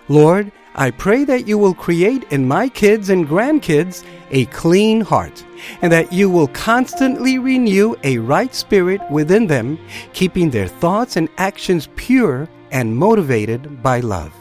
Lord, 0.07 0.51
I 0.75 0.91
pray 0.91 1.23
that 1.23 1.47
you 1.47 1.57
will 1.57 1.73
create 1.73 2.23
in 2.29 2.47
my 2.47 2.69
kids 2.69 3.09
and 3.09 3.27
grandkids 3.27 4.03
a 4.29 4.45
clean 4.61 5.01
heart, 5.01 5.43
and 5.81 5.91
that 5.91 6.13
you 6.13 6.29
will 6.29 6.49
constantly 6.49 7.39
renew 7.39 7.95
a 8.03 8.19
right 8.19 8.53
spirit 8.53 9.01
within 9.09 9.47
them, 9.47 9.79
keeping 10.13 10.51
their 10.51 10.67
thoughts 10.67 11.15
and 11.17 11.29
actions 11.39 11.89
pure 11.95 12.47
and 12.71 12.95
motivated 12.95 13.81
by 13.81 13.99
love. 13.99 14.33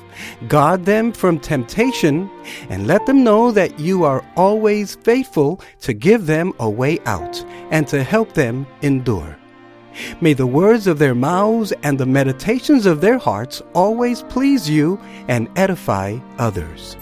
Guard 0.49 0.85
them 0.85 1.13
from 1.13 1.39
temptation, 1.39 2.31
and 2.71 2.87
let 2.87 3.05
them 3.07 3.23
know 3.23 3.51
that 3.51 3.79
you 3.79 4.05
are 4.05 4.25
always 4.37 4.95
faithful 4.97 5.61
to 5.81 5.93
give 5.93 6.27
them 6.27 6.53
a 6.59 6.71
way 6.71 6.99
out 7.05 7.45
and 7.71 7.87
to 7.89 8.03
help 8.03 8.33
them 8.33 8.67
endure. 8.83 9.37
May 10.21 10.35
the 10.35 10.47
words 10.47 10.87
of 10.87 10.99
their 10.99 11.15
mouths 11.15 11.73
and 11.83 11.99
the 11.99 12.07
meditations 12.07 12.87
of 12.87 13.01
their 13.01 13.19
hearts 13.19 13.63
always 13.75 14.23
please 14.25 14.69
you 14.69 14.99
and 15.29 15.49
edify 15.57 16.19
others. 16.39 16.97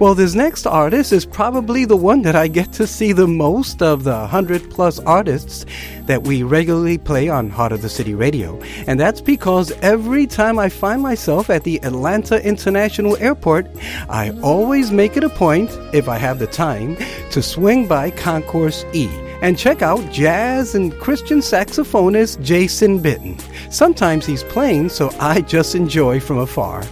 Well, 0.00 0.16
this 0.16 0.34
next 0.34 0.66
artist 0.66 1.12
is 1.12 1.24
probably 1.24 1.84
the 1.84 1.96
one 1.96 2.22
that 2.22 2.34
I 2.34 2.48
get 2.48 2.72
to 2.72 2.86
see 2.86 3.12
the 3.12 3.28
most 3.28 3.80
of 3.80 4.02
the 4.02 4.10
100 4.10 4.68
plus 4.68 4.98
artists 4.98 5.64
that 6.06 6.24
we 6.24 6.42
regularly 6.42 6.98
play 6.98 7.28
on 7.28 7.48
Heart 7.48 7.70
of 7.70 7.82
the 7.82 7.88
City 7.88 8.12
Radio. 8.12 8.60
And 8.88 8.98
that's 8.98 9.20
because 9.20 9.70
every 9.82 10.26
time 10.26 10.58
I 10.58 10.68
find 10.68 11.00
myself 11.00 11.48
at 11.48 11.62
the 11.62 11.78
Atlanta 11.84 12.44
International 12.44 13.16
Airport, 13.18 13.68
I 14.08 14.36
always 14.42 14.90
make 14.90 15.16
it 15.16 15.22
a 15.22 15.28
point, 15.28 15.70
if 15.92 16.08
I 16.08 16.18
have 16.18 16.40
the 16.40 16.48
time, 16.48 16.96
to 17.30 17.40
swing 17.40 17.86
by 17.86 18.10
Concourse 18.10 18.84
E 18.92 19.08
And 19.42 19.56
check 19.56 19.80
out 19.80 20.10
jazz 20.10 20.74
and 20.74 20.92
Christian 20.98 21.38
saxophonist 21.38 22.42
Jason 22.42 22.98
Bitten. 22.98 23.38
Sometimes 23.70 24.26
he's 24.26 24.42
playing, 24.42 24.88
so 24.88 25.10
I 25.20 25.42
just 25.42 25.76
enjoy 25.76 26.18
from 26.18 26.38
afar. 26.38 26.82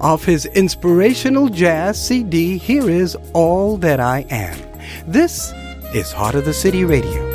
Off 0.00 0.24
his 0.24 0.46
inspirational 0.46 1.50
jazz 1.50 2.02
CD, 2.02 2.56
here 2.56 2.88
is 2.88 3.18
All 3.34 3.76
That 3.76 4.00
I 4.00 4.24
Am. 4.30 4.58
This 5.06 5.52
is 5.94 6.10
Heart 6.10 6.36
of 6.36 6.46
the 6.46 6.54
City 6.54 6.84
Radio. 6.86 7.29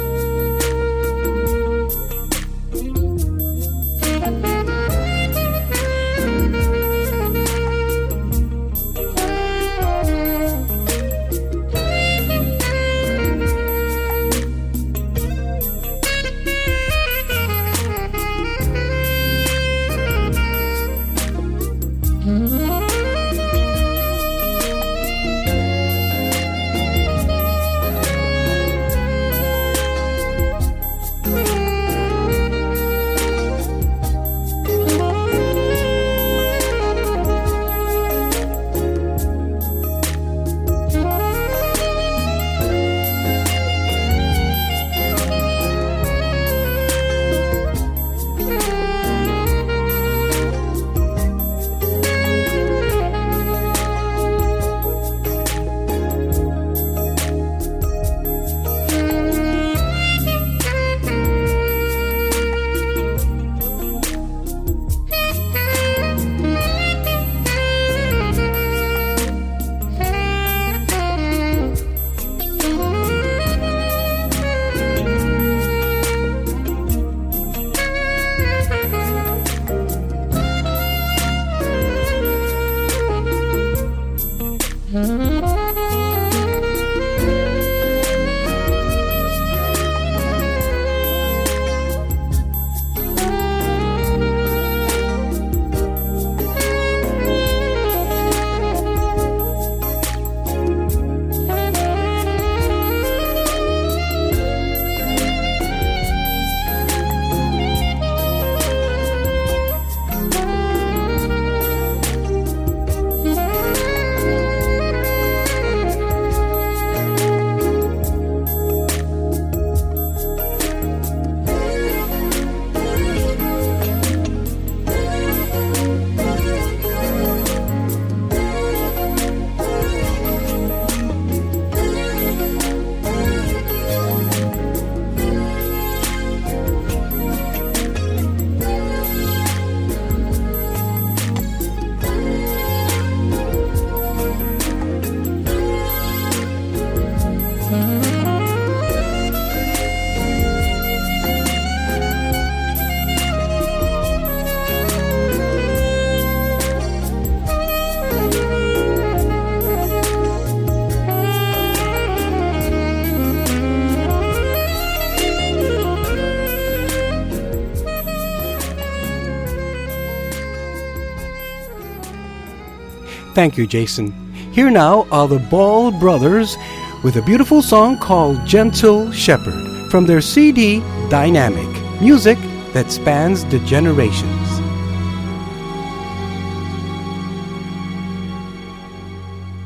Thank 173.35 173.57
you, 173.57 173.67
Jason. 173.67 174.13
Here 174.53 174.71
now 174.71 175.05
are 175.11 175.27
the 175.27 175.39
Ball 175.39 175.91
Brothers 175.91 176.55
with 177.03 177.17
a 177.17 177.21
beautiful 177.21 177.61
song 177.61 177.97
called 177.97 178.45
Gentle 178.45 179.11
Shepherd 179.11 179.91
from 179.91 180.05
their 180.05 180.21
CD 180.21 180.79
Dynamic 181.09 181.67
Music 182.01 182.37
that 182.71 182.89
spans 182.89 183.43
the 183.45 183.59
generations. 183.59 184.47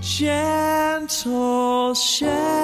Gentle 0.01 1.93
Shepherd, 1.93 2.58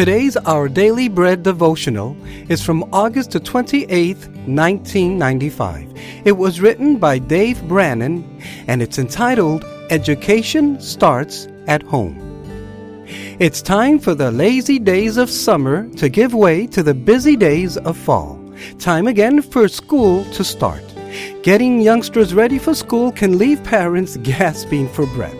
Today's 0.00 0.34
Our 0.34 0.66
Daily 0.66 1.08
Bread 1.08 1.42
devotional 1.42 2.16
is 2.48 2.64
from 2.64 2.88
August 2.90 3.32
the 3.32 3.38
28th, 3.38 4.28
1995. 4.48 5.92
It 6.24 6.32
was 6.32 6.58
written 6.58 6.96
by 6.96 7.18
Dave 7.18 7.58
Branon 7.68 8.24
and 8.66 8.80
it's 8.80 8.98
entitled 8.98 9.62
Education 9.90 10.80
Starts 10.80 11.48
at 11.66 11.82
Home. 11.82 12.16
It's 13.38 13.60
time 13.60 13.98
for 13.98 14.14
the 14.14 14.30
lazy 14.30 14.78
days 14.78 15.18
of 15.18 15.28
summer 15.28 15.86
to 15.96 16.08
give 16.08 16.32
way 16.32 16.66
to 16.68 16.82
the 16.82 16.94
busy 16.94 17.36
days 17.36 17.76
of 17.76 17.94
fall. 17.94 18.40
Time 18.78 19.06
again 19.06 19.42
for 19.42 19.68
school 19.68 20.24
to 20.32 20.42
start. 20.42 20.82
Getting 21.42 21.78
youngsters 21.78 22.32
ready 22.32 22.58
for 22.58 22.72
school 22.74 23.12
can 23.12 23.36
leave 23.36 23.62
parents 23.64 24.16
gasping 24.22 24.88
for 24.88 25.04
breath. 25.08 25.39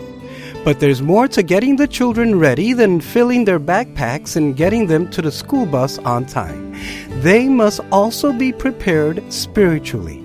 But 0.63 0.79
there's 0.79 1.01
more 1.01 1.27
to 1.29 1.41
getting 1.41 1.75
the 1.75 1.87
children 1.87 2.37
ready 2.37 2.73
than 2.73 3.01
filling 3.01 3.45
their 3.45 3.59
backpacks 3.59 4.35
and 4.35 4.55
getting 4.55 4.85
them 4.85 5.09
to 5.09 5.21
the 5.21 5.31
school 5.31 5.65
bus 5.65 5.97
on 5.99 6.25
time. 6.25 6.77
They 7.21 7.49
must 7.49 7.79
also 7.91 8.31
be 8.31 8.51
prepared 8.51 9.23
spiritually. 9.33 10.21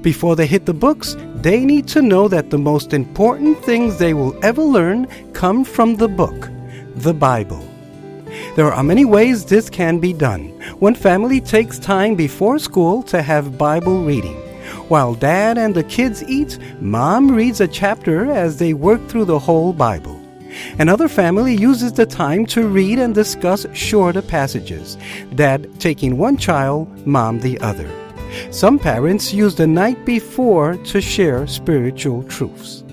Before 0.00 0.36
they 0.36 0.46
hit 0.46 0.64
the 0.64 0.72
books, 0.72 1.16
they 1.34 1.66
need 1.66 1.86
to 1.88 2.00
know 2.00 2.28
that 2.28 2.48
the 2.48 2.56
most 2.56 2.94
important 2.94 3.62
things 3.62 3.98
they 3.98 4.14
will 4.14 4.34
ever 4.42 4.62
learn 4.62 5.06
come 5.34 5.64
from 5.64 5.96
the 5.96 6.08
book, 6.08 6.48
the 6.94 7.12
Bible. 7.12 7.62
There 8.56 8.72
are 8.72 8.82
many 8.82 9.04
ways 9.04 9.44
this 9.44 9.68
can 9.68 9.98
be 9.98 10.14
done. 10.14 10.48
One 10.78 10.94
family 10.94 11.42
takes 11.42 11.78
time 11.78 12.14
before 12.14 12.58
school 12.58 13.02
to 13.04 13.20
have 13.20 13.58
Bible 13.58 14.02
reading. 14.02 14.43
While 14.88 15.14
dad 15.14 15.58
and 15.58 15.74
the 15.74 15.84
kids 15.84 16.22
eat, 16.24 16.58
mom 16.80 17.30
reads 17.30 17.60
a 17.60 17.68
chapter 17.68 18.30
as 18.30 18.58
they 18.58 18.74
work 18.74 19.06
through 19.08 19.24
the 19.24 19.38
whole 19.38 19.72
Bible. 19.72 20.20
Another 20.78 21.08
family 21.08 21.54
uses 21.54 21.92
the 21.92 22.06
time 22.06 22.46
to 22.46 22.68
read 22.68 22.98
and 22.98 23.14
discuss 23.14 23.66
shorter 23.72 24.22
passages, 24.22 24.96
dad 25.34 25.68
taking 25.80 26.16
one 26.18 26.36
child, 26.36 27.06
mom 27.06 27.40
the 27.40 27.58
other. 27.60 27.90
Some 28.50 28.78
parents 28.78 29.32
use 29.32 29.54
the 29.54 29.66
night 29.66 30.04
before 30.04 30.76
to 30.76 31.00
share 31.00 31.46
spiritual 31.46 32.22
truths. 32.24 32.83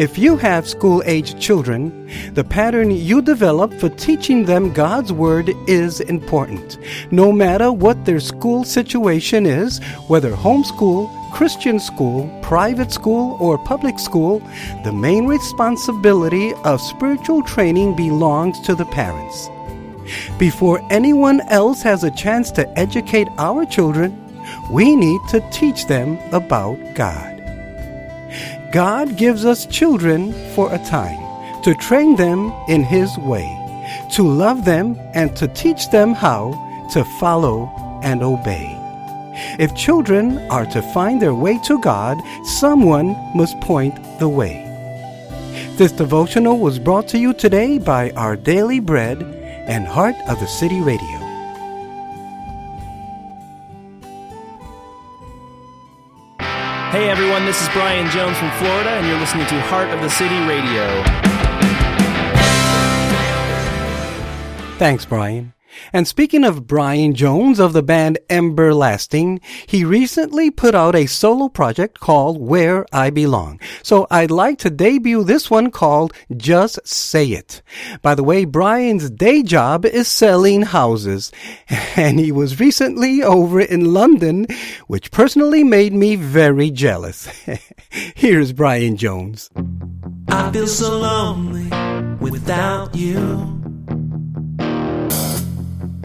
If 0.00 0.16
you 0.16 0.38
have 0.38 0.66
school 0.66 1.02
age 1.04 1.38
children, 1.38 2.08
the 2.32 2.42
pattern 2.42 2.90
you 2.90 3.20
develop 3.20 3.70
for 3.74 3.90
teaching 3.90 4.46
them 4.46 4.72
God's 4.72 5.12
Word 5.12 5.50
is 5.68 6.00
important. 6.00 6.78
No 7.10 7.30
matter 7.30 7.70
what 7.70 8.06
their 8.06 8.18
school 8.18 8.64
situation 8.64 9.44
is, 9.44 9.78
whether 10.08 10.30
homeschool, 10.30 11.10
Christian 11.34 11.78
school, 11.78 12.30
private 12.40 12.90
school, 12.90 13.36
or 13.40 13.62
public 13.66 13.98
school, 13.98 14.38
the 14.84 14.92
main 14.92 15.26
responsibility 15.26 16.54
of 16.64 16.80
spiritual 16.80 17.42
training 17.42 17.94
belongs 17.94 18.58
to 18.60 18.74
the 18.74 18.86
parents. 18.86 19.50
Before 20.38 20.80
anyone 20.90 21.42
else 21.42 21.82
has 21.82 22.04
a 22.04 22.16
chance 22.16 22.50
to 22.52 22.66
educate 22.78 23.28
our 23.36 23.66
children, 23.66 24.16
we 24.70 24.96
need 24.96 25.20
to 25.28 25.46
teach 25.50 25.84
them 25.88 26.18
about 26.32 26.78
God. 26.94 27.39
God 28.72 29.16
gives 29.16 29.44
us 29.44 29.66
children 29.66 30.32
for 30.54 30.72
a 30.72 30.78
time 30.78 31.18
to 31.62 31.74
train 31.74 32.14
them 32.14 32.52
in 32.68 32.84
His 32.84 33.10
way, 33.18 33.48
to 34.12 34.22
love 34.22 34.64
them, 34.64 34.96
and 35.12 35.36
to 35.36 35.48
teach 35.48 35.90
them 35.90 36.14
how 36.14 36.52
to 36.92 37.04
follow 37.18 37.68
and 38.02 38.22
obey. 38.22 38.76
If 39.58 39.74
children 39.74 40.38
are 40.50 40.66
to 40.66 40.82
find 40.94 41.20
their 41.20 41.34
way 41.34 41.58
to 41.64 41.80
God, 41.80 42.18
someone 42.60 43.16
must 43.34 43.60
point 43.60 43.96
the 44.20 44.28
way. 44.28 44.66
This 45.76 45.90
devotional 45.90 46.58
was 46.58 46.78
brought 46.78 47.08
to 47.08 47.18
you 47.18 47.32
today 47.32 47.78
by 47.78 48.10
Our 48.12 48.36
Daily 48.36 48.78
Bread 48.78 49.20
and 49.66 49.84
Heart 49.84 50.14
of 50.28 50.38
the 50.38 50.46
City 50.46 50.80
Radio. 50.80 51.19
Hey 56.90 57.08
everyone, 57.08 57.44
this 57.46 57.62
is 57.62 57.68
Brian 57.68 58.10
Jones 58.10 58.36
from 58.36 58.50
Florida, 58.58 58.90
and 58.90 59.06
you're 59.06 59.20
listening 59.20 59.46
to 59.46 59.60
Heart 59.60 59.90
of 59.90 60.00
the 60.00 60.10
City 60.10 60.34
Radio. 60.40 61.04
Thanks, 64.76 65.04
Brian. 65.04 65.52
And 65.92 66.06
speaking 66.06 66.44
of 66.44 66.66
Brian 66.66 67.14
Jones 67.14 67.58
of 67.58 67.72
the 67.72 67.82
band 67.82 68.18
Emberlasting, 68.28 69.40
he 69.66 69.84
recently 69.84 70.50
put 70.50 70.74
out 70.74 70.94
a 70.94 71.06
solo 71.06 71.48
project 71.48 72.00
called 72.00 72.40
Where 72.40 72.86
I 72.92 73.10
Belong. 73.10 73.60
So 73.82 74.06
I'd 74.10 74.30
like 74.30 74.58
to 74.58 74.70
debut 74.70 75.24
this 75.24 75.50
one 75.50 75.70
called 75.70 76.12
Just 76.36 76.86
Say 76.86 77.28
It. 77.28 77.62
By 78.02 78.14
the 78.14 78.24
way, 78.24 78.44
Brian's 78.44 79.10
day 79.10 79.42
job 79.42 79.84
is 79.84 80.08
selling 80.08 80.62
houses, 80.62 81.32
and 81.96 82.18
he 82.18 82.32
was 82.32 82.60
recently 82.60 83.22
over 83.22 83.60
in 83.60 83.92
London, 83.92 84.46
which 84.86 85.10
personally 85.10 85.64
made 85.64 85.92
me 85.92 86.16
very 86.16 86.70
jealous. 86.70 87.28
Here's 87.90 88.52
Brian 88.52 88.96
Jones. 88.96 89.50
I 90.28 90.50
feel 90.52 90.66
so 90.66 90.98
lonely 90.98 91.68
without 92.18 92.94
you. 92.94 93.79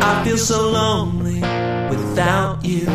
I 0.08 0.24
feel 0.24 0.38
so 0.38 0.70
lonely 0.70 1.42
without 1.90 2.64
you. 2.64 2.86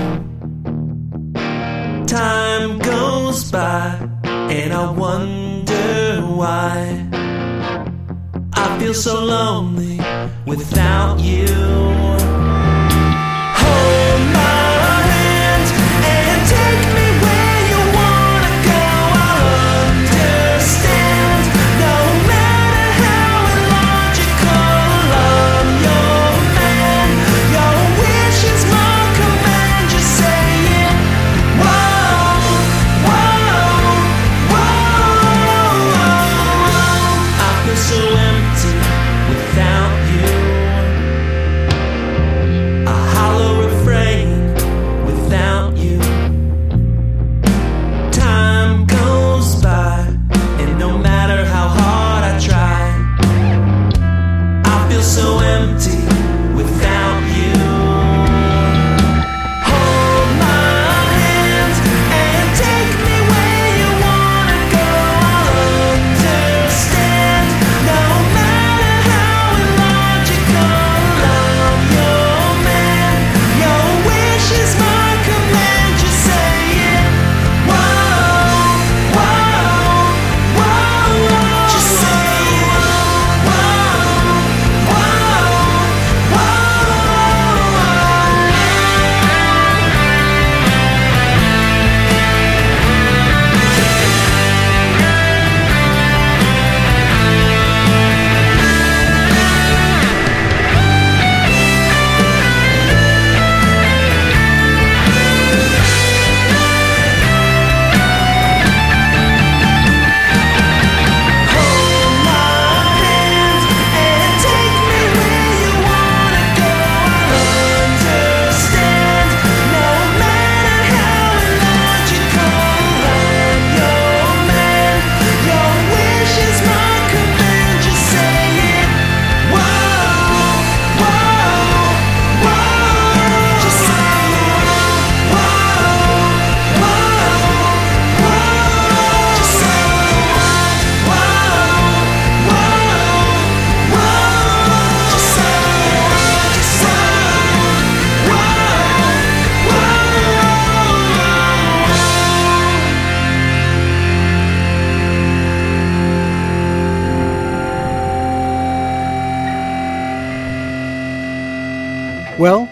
Time 2.06 2.78
goes 2.78 3.50
by 3.50 3.98
and 4.28 4.72
I 4.72 4.90
wonder 4.92 6.20
why. 6.40 7.08
I 8.52 8.78
feel 8.78 8.94
so 8.94 9.24
lonely 9.24 9.98
without 10.46 11.18
you. 11.18 11.48
Hold 13.60 14.09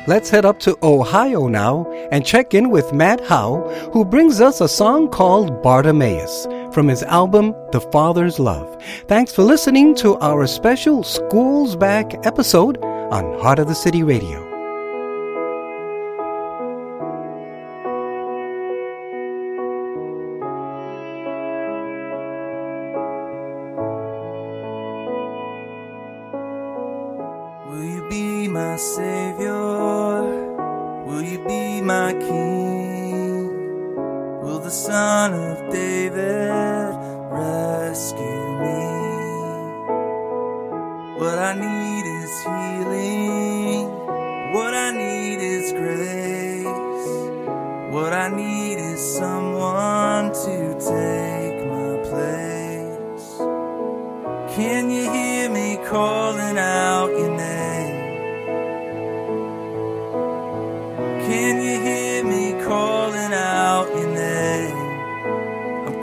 let's 0.09 0.31
head 0.31 0.47
up 0.47 0.59
to 0.59 0.75
Ohio 0.83 1.49
now 1.49 1.85
and 2.11 2.25
check 2.25 2.55
in 2.55 2.71
with 2.71 2.95
Matt 2.95 3.21
Howe, 3.27 3.69
who 3.93 4.07
brings 4.07 4.41
us 4.41 4.63
a 4.63 4.69
song 4.69 5.11
called 5.11 5.63
Bartimaeus 5.63 6.47
from 6.73 6.89
his 6.89 7.03
album 7.03 7.55
The 7.73 7.83
Father's 7.93 8.39
Love. 8.39 8.83
Thanks 9.07 9.35
for 9.35 9.43
listening 9.43 9.95
to 9.97 10.17
our 10.21 10.47
special 10.47 11.05
Schools 11.05 11.77
Back 11.77 12.15
episode 12.27 12.83
on 12.83 13.39
Heart 13.39 13.59
of 13.59 13.69
the 13.69 13.75
City 13.75 14.03
Radio. 14.03 14.47
Will 27.69 27.85
you 27.85 28.09
be 28.09 28.49
my 28.49 28.77
savior? 28.77 29.48
My 31.89 32.13
king? 32.13 33.49
Will 34.43 34.59
the 34.59 34.71
son 34.71 35.33
of 35.33 35.73
David 35.73 36.93
rescue 37.33 38.49
me? 38.63 38.85
What 41.19 41.39
I 41.39 41.55
need 41.55 42.05
is 42.21 42.33
healing. 42.45 43.89
What 44.53 44.75
I 44.75 44.91
need 44.91 45.41
is 45.41 45.73
grace. 45.73 47.09
What 47.95 48.13
I 48.13 48.29
need 48.37 48.75
is 48.75 49.01
someone 49.17 50.27
to 50.45 50.57
take 50.93 51.59
my 51.75 51.93
place. 52.11 53.29
Can 54.55 54.91
you 54.91 55.11
hear 55.11 55.49
me 55.49 55.79
calling 55.87 56.59
out 56.59 57.09
your 57.13 57.35
name? 57.35 57.68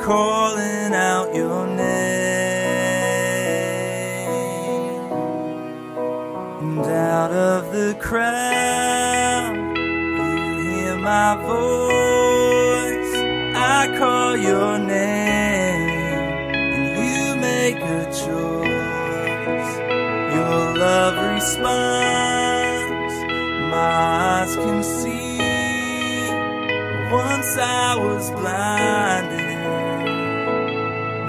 Calling 0.05 0.93
out 0.93 1.33
your 1.33 1.65
name. 1.65 1.85
And 6.61 6.85
out 6.85 7.31
of 7.31 7.71
the 7.71 7.95
crowd, 7.99 9.55
you 9.75 10.61
hear 10.61 10.95
my 10.99 11.35
voice. 11.51 13.13
I 13.57 13.97
call 13.97 14.37
your 14.37 14.77
name, 14.77 15.89
and 16.53 16.87
you 17.01 17.35
make 17.41 17.81
a 17.81 18.05
choice. 18.05 19.71
Your 20.35 20.77
love 20.85 21.15
responds, 21.33 23.15
my 23.73 23.89
eyes 24.37 24.53
can 24.55 24.83
see. 24.83 25.39
Once 27.11 27.57
I 27.57 27.95
was 27.97 28.29
blinded, 28.29 29.44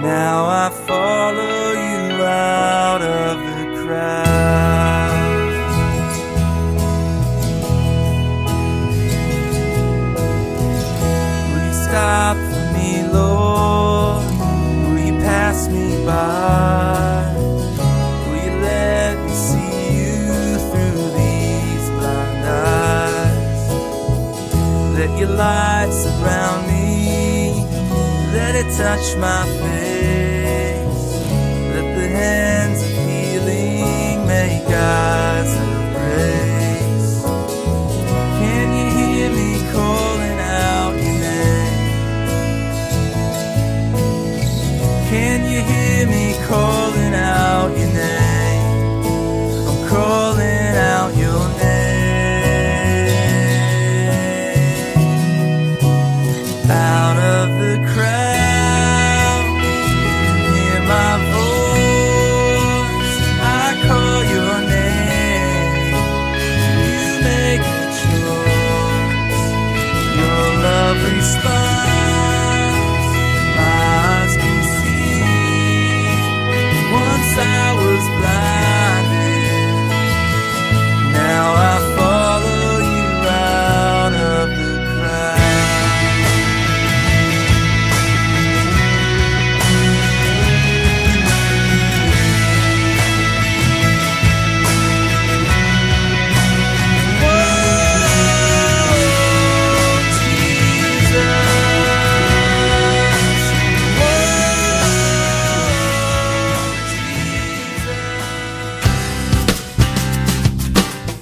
now 0.07 0.47
I 0.65 0.71
follow 0.87 1.73
you 1.73 2.23
out 2.23 3.03
of 3.03 3.35
the 3.59 3.67
crowd. 3.83 5.17
Will 11.51 11.65
you 11.67 11.77
stop 11.87 12.37
for 12.51 12.65
me, 12.77 12.91
Lord? 13.19 14.25
Will 14.87 15.05
you 15.09 15.17
pass 15.31 15.59
me 15.75 15.87
by? 16.07 17.35
Will 18.29 18.43
you 18.47 18.55
let 18.71 19.13
me 19.27 19.35
see 19.49 19.75
you 19.99 20.23
through 20.71 21.03
these 21.19 21.87
blind 21.97 22.45
eyes? 22.47 23.63
Let 24.99 25.11
your 25.19 25.33
light 25.45 25.91
surround 26.05 26.61
me. 26.69 26.85
Let 28.39 28.55
it 28.55 28.69
touch 28.77 29.07
my 29.17 29.43
face. 29.61 29.86
Eyes 34.87 35.53
of 35.67 35.75
grace. 35.95 37.13
Can 38.41 38.67
you 38.79 38.87
hear 38.99 39.29
me 39.39 39.51
calling 39.73 40.39
out 40.41 40.95
your 41.05 41.17
name? 41.27 41.97
Can 45.11 45.39
you 45.53 45.61
hear 45.73 46.07
me 46.15 46.25
calling 46.49 47.15
out 47.15 47.71
your 47.79 47.93
name? 47.93 48.26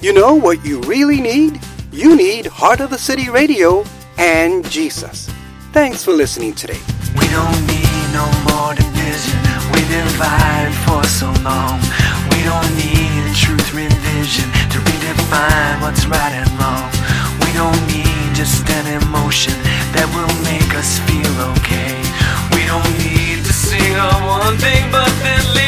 You 0.05 0.13
know 0.13 0.35
what 0.35 0.63
you 0.63 0.81
really 0.81 1.19
need? 1.19 1.59
You 1.91 2.15
need 2.15 2.45
Heart 2.45 2.79
of 2.79 2.91
the 2.91 2.97
City 2.99 3.27
Radio 3.27 3.83
and 4.19 4.63
Jesus. 4.69 5.33
Thanks 5.73 6.03
for 6.03 6.13
listening 6.13 6.53
today. 6.53 6.77
We 7.17 7.25
don't 7.33 7.57
need 7.65 8.05
no 8.13 8.29
more 8.45 8.77
division. 8.77 9.41
We 9.73 9.81
divided 9.89 10.77
for 10.85 11.01
so 11.09 11.25
long. 11.41 11.81
We 12.29 12.37
don't 12.45 12.69
need 12.77 13.17
a 13.25 13.33
truth 13.33 13.73
revision 13.73 14.45
to 14.69 14.77
redefine 14.77 15.81
what's 15.81 16.05
right 16.05 16.37
and 16.37 16.53
wrong. 16.61 16.85
We 17.41 17.49
don't 17.57 17.81
need 17.89 18.37
just 18.37 18.61
an 18.69 18.85
emotion 19.01 19.57
that 19.97 20.05
will 20.13 20.35
make 20.45 20.69
us 20.77 21.01
feel 21.09 21.33
okay. 21.57 21.97
We 22.53 22.61
don't 22.69 22.93
need 23.01 23.41
to 23.41 23.51
sing 23.51 23.97
on 23.97 24.21
one 24.21 24.55
thing 24.61 24.85
but 24.91 25.09
then 25.25 25.41
live 25.55 25.64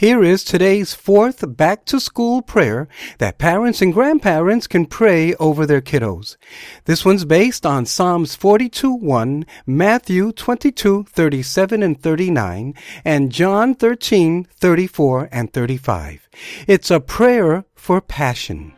Here 0.00 0.24
is 0.24 0.44
today's 0.44 0.94
fourth 0.94 1.44
back 1.58 1.84
to 1.84 2.00
school 2.00 2.40
prayer 2.40 2.88
that 3.18 3.36
parents 3.36 3.82
and 3.82 3.92
grandparents 3.92 4.66
can 4.66 4.86
pray 4.86 5.34
over 5.34 5.66
their 5.66 5.82
kiddos. 5.82 6.38
This 6.86 7.04
one's 7.04 7.26
based 7.26 7.66
on 7.66 7.84
Psalms 7.84 8.34
42 8.34 8.94
1, 8.94 9.44
Matthew 9.66 10.32
22 10.32 11.04
37 11.04 11.82
and 11.82 12.00
39, 12.00 12.72
and 13.04 13.30
John 13.30 13.74
13 13.74 14.44
34 14.44 15.28
and 15.30 15.52
35. 15.52 16.30
It's 16.66 16.90
a 16.90 17.00
prayer 17.00 17.66
for 17.74 18.00
passion. 18.00 18.72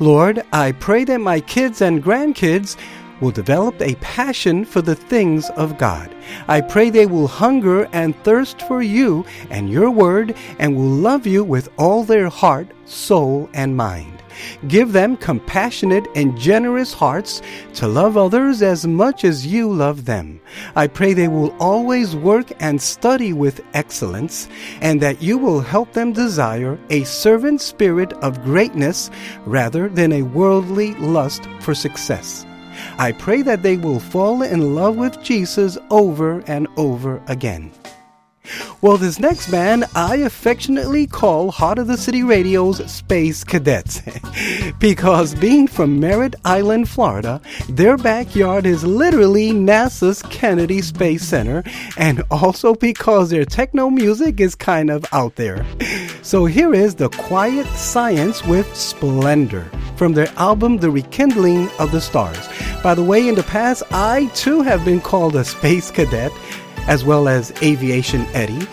Lord, 0.00 0.42
I 0.52 0.72
pray 0.72 1.04
that 1.04 1.20
my 1.20 1.38
kids 1.38 1.80
and 1.80 2.02
grandkids 2.02 2.76
will 3.20 3.30
develop 3.30 3.80
a 3.80 3.94
passion 3.96 4.64
for 4.64 4.82
the 4.82 4.94
things 4.94 5.50
of 5.50 5.78
God. 5.78 6.14
I 6.48 6.60
pray 6.60 6.90
they 6.90 7.06
will 7.06 7.28
hunger 7.28 7.88
and 7.92 8.16
thirst 8.24 8.62
for 8.62 8.82
you 8.82 9.24
and 9.50 9.70
your 9.70 9.90
word 9.90 10.34
and 10.58 10.76
will 10.76 10.84
love 10.84 11.26
you 11.26 11.44
with 11.44 11.68
all 11.78 12.04
their 12.04 12.28
heart, 12.28 12.68
soul, 12.84 13.48
and 13.54 13.76
mind. 13.76 14.14
Give 14.68 14.92
them 14.92 15.16
compassionate 15.16 16.06
and 16.14 16.38
generous 16.38 16.92
hearts 16.92 17.42
to 17.74 17.86
love 17.86 18.16
others 18.16 18.62
as 18.62 18.86
much 18.86 19.24
as 19.24 19.46
you 19.46 19.72
love 19.72 20.04
them. 20.04 20.40
I 20.74 20.86
pray 20.86 21.12
they 21.12 21.28
will 21.28 21.54
always 21.60 22.16
work 22.16 22.50
and 22.60 22.80
study 22.80 23.32
with 23.32 23.64
excellence, 23.74 24.48
and 24.80 25.00
that 25.00 25.22
you 25.22 25.38
will 25.38 25.60
help 25.60 25.92
them 25.92 26.12
desire 26.12 26.78
a 26.90 27.04
servant 27.04 27.60
spirit 27.60 28.12
of 28.14 28.42
greatness 28.42 29.10
rather 29.46 29.88
than 29.88 30.12
a 30.12 30.22
worldly 30.22 30.94
lust 30.94 31.48
for 31.60 31.74
success. 31.74 32.46
I 32.98 33.12
pray 33.12 33.42
that 33.42 33.62
they 33.62 33.76
will 33.76 34.00
fall 34.00 34.42
in 34.42 34.74
love 34.74 34.96
with 34.96 35.22
Jesus 35.22 35.78
over 35.90 36.40
and 36.46 36.66
over 36.76 37.22
again. 37.26 37.70
Well, 38.80 38.96
this 38.96 39.18
next 39.18 39.50
band 39.50 39.84
I 39.94 40.16
affectionately 40.16 41.06
call 41.06 41.50
Heart 41.50 41.78
of 41.78 41.86
the 41.86 41.96
City 41.96 42.22
Radio's 42.22 42.84
Space 42.90 43.42
Cadets. 43.42 44.02
because 44.78 45.34
being 45.34 45.66
from 45.66 45.98
Merritt 45.98 46.34
Island, 46.44 46.88
Florida, 46.88 47.40
their 47.68 47.96
backyard 47.96 48.66
is 48.66 48.84
literally 48.84 49.52
NASA's 49.52 50.22
Kennedy 50.22 50.82
Space 50.82 51.24
Center, 51.24 51.62
and 51.96 52.22
also 52.30 52.74
because 52.74 53.30
their 53.30 53.44
techno 53.44 53.90
music 53.90 54.40
is 54.40 54.54
kind 54.54 54.90
of 54.90 55.04
out 55.12 55.36
there. 55.36 55.64
So 56.22 56.44
here 56.44 56.74
is 56.74 56.94
The 56.94 57.08
Quiet 57.10 57.66
Science 57.68 58.44
with 58.44 58.74
Splendor 58.76 59.70
from 59.96 60.12
their 60.12 60.28
album 60.36 60.78
The 60.78 60.90
Rekindling 60.90 61.70
of 61.78 61.92
the 61.92 62.00
Stars. 62.00 62.48
By 62.82 62.94
the 62.94 63.04
way, 63.04 63.28
in 63.28 63.34
the 63.34 63.42
past, 63.44 63.82
I 63.92 64.26
too 64.34 64.62
have 64.62 64.84
been 64.84 65.00
called 65.00 65.36
a 65.36 65.44
space 65.44 65.90
cadet 65.90 66.32
as 66.86 67.04
well 67.04 67.28
as 67.28 67.52
Aviation 67.62 68.22
Eddie, 68.34 68.66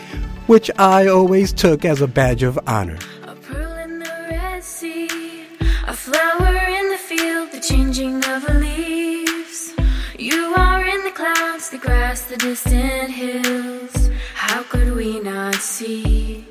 which 0.48 0.70
I 0.78 1.08
always 1.08 1.54
took 1.54 1.86
as 1.86 2.02
a 2.02 2.08
badge 2.08 2.44
of 2.44 2.60
honor. 2.68 2.98
A 3.24 3.36
pearl 3.36 3.74
in 3.78 4.00
the 4.00 4.28
Red 4.30 4.64
Sea, 4.64 5.46
a 5.88 5.94
flower 5.94 6.56
in 6.80 6.90
the 6.90 6.98
field, 6.98 7.52
the 7.52 7.60
changing 7.60 8.18
of 8.26 8.46
the 8.46 8.56
leaves. 8.56 9.74
You 10.18 10.54
are 10.56 10.84
in 10.84 11.04
the 11.04 11.12
clouds, 11.12 11.70
the 11.70 11.78
grass, 11.78 12.26
the 12.26 12.38
distant 12.38 13.12
hills. 13.12 14.10
How 14.36 14.64
could 14.64 14.96
we 14.96 15.20
not 15.20 15.56
see? 15.56 16.46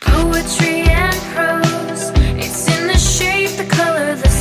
Poetry 0.00 0.82
and 0.82 1.16
prose, 1.34 2.10
it's 2.44 2.68
in 2.68 2.86
the 2.86 2.98
shape, 2.98 3.56
the 3.56 3.66
color, 3.74 4.14
the 4.16 4.35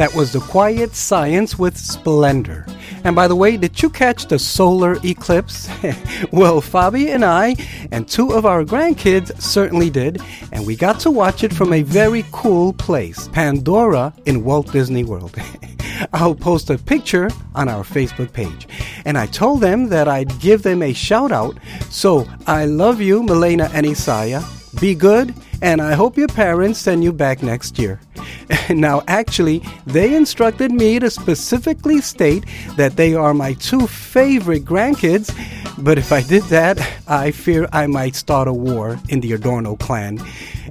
That 0.00 0.14
was 0.14 0.32
The 0.32 0.40
Quiet 0.40 0.94
Science 0.94 1.58
with 1.58 1.76
Splendor. 1.76 2.64
And 3.04 3.14
by 3.14 3.28
the 3.28 3.36
way, 3.36 3.58
did 3.58 3.82
you 3.82 3.90
catch 3.90 4.24
the 4.28 4.38
solar 4.38 4.96
eclipse? 5.04 5.68
well, 6.32 6.62
Fabi 6.62 7.14
and 7.14 7.22
I 7.22 7.54
and 7.92 8.08
two 8.08 8.32
of 8.32 8.46
our 8.46 8.64
grandkids 8.64 9.38
certainly 9.38 9.90
did, 9.90 10.22
and 10.52 10.66
we 10.66 10.74
got 10.74 11.00
to 11.00 11.10
watch 11.10 11.44
it 11.44 11.52
from 11.52 11.74
a 11.74 11.82
very 11.82 12.24
cool 12.32 12.72
place, 12.72 13.28
Pandora 13.28 14.14
in 14.24 14.42
Walt 14.42 14.72
Disney 14.72 15.04
World. 15.04 15.36
I'll 16.14 16.34
post 16.34 16.70
a 16.70 16.78
picture 16.78 17.28
on 17.54 17.68
our 17.68 17.84
Facebook 17.84 18.32
page. 18.32 18.68
And 19.04 19.18
I 19.18 19.26
told 19.26 19.60
them 19.60 19.90
that 19.90 20.08
I'd 20.08 20.40
give 20.40 20.62
them 20.62 20.80
a 20.80 20.94
shout 20.94 21.30
out. 21.30 21.58
So 21.90 22.26
I 22.46 22.64
love 22.64 23.02
you, 23.02 23.22
Milena 23.22 23.70
and 23.74 23.86
Isaiah. 23.86 24.42
Be 24.80 24.94
good, 24.94 25.34
and 25.60 25.82
I 25.82 25.92
hope 25.92 26.16
your 26.16 26.28
parents 26.28 26.78
send 26.78 27.04
you 27.04 27.12
back 27.12 27.42
next 27.42 27.78
year. 27.78 28.00
now, 28.70 29.02
actually, 29.06 29.62
they 29.86 30.14
instructed 30.14 30.72
me 30.72 30.98
to 30.98 31.10
specifically 31.10 32.00
state 32.00 32.44
that 32.76 32.96
they 32.96 33.14
are 33.14 33.34
my 33.34 33.54
two 33.54 33.86
favorite 33.86 34.64
grandkids, 34.64 35.34
but 35.78 35.98
if 35.98 36.12
I 36.12 36.22
did 36.22 36.42
that, 36.44 36.78
I 37.08 37.30
fear 37.30 37.68
I 37.72 37.86
might 37.86 38.14
start 38.14 38.48
a 38.48 38.52
war 38.52 38.98
in 39.08 39.20
the 39.20 39.32
Adorno 39.32 39.76
clan. 39.76 40.18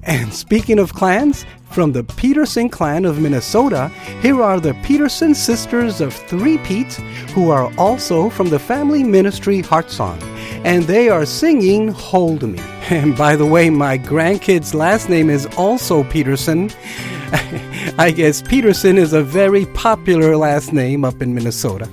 And 0.04 0.34
speaking 0.34 0.80
of 0.80 0.94
clans, 0.94 1.46
from 1.72 1.92
the 1.92 2.04
Peterson 2.04 2.68
clan 2.70 3.06
of 3.06 3.20
Minnesota, 3.22 3.90
here 4.22 4.42
are 4.42 4.60
the 4.60 4.74
Peterson 4.84 5.36
sisters 5.36 6.02
of 6.02 6.14
Three 6.14 6.58
Pete, 6.60 6.94
who 7.34 7.52
are 7.52 7.72
also 7.78 8.30
from 8.30 8.50
the 8.50 8.60
family 8.60 9.04
ministry 9.04 9.62
Heart 9.62 9.92
Song. 9.92 10.20
And 10.66 10.84
they 10.86 11.10
are 11.10 11.26
singing 11.26 11.90
Hold 11.90 12.44
Me. 12.44 12.60
And 12.90 13.16
by 13.16 13.36
the 13.36 13.46
way, 13.46 13.70
my 13.70 14.00
grandkid's 14.00 14.74
last 14.74 15.10
name 15.10 15.30
is 15.30 15.46
also 15.58 16.04
Peterson. 16.06 16.72
I 18.00 18.12
guess 18.16 18.42
Peterson 18.42 18.98
is 18.98 19.14
a 19.14 19.22
very 19.22 19.66
popular 19.68 20.36
last 20.36 20.74
name 20.74 21.06
up 21.06 21.22
in 21.22 21.34
Minnesota. 21.36 21.88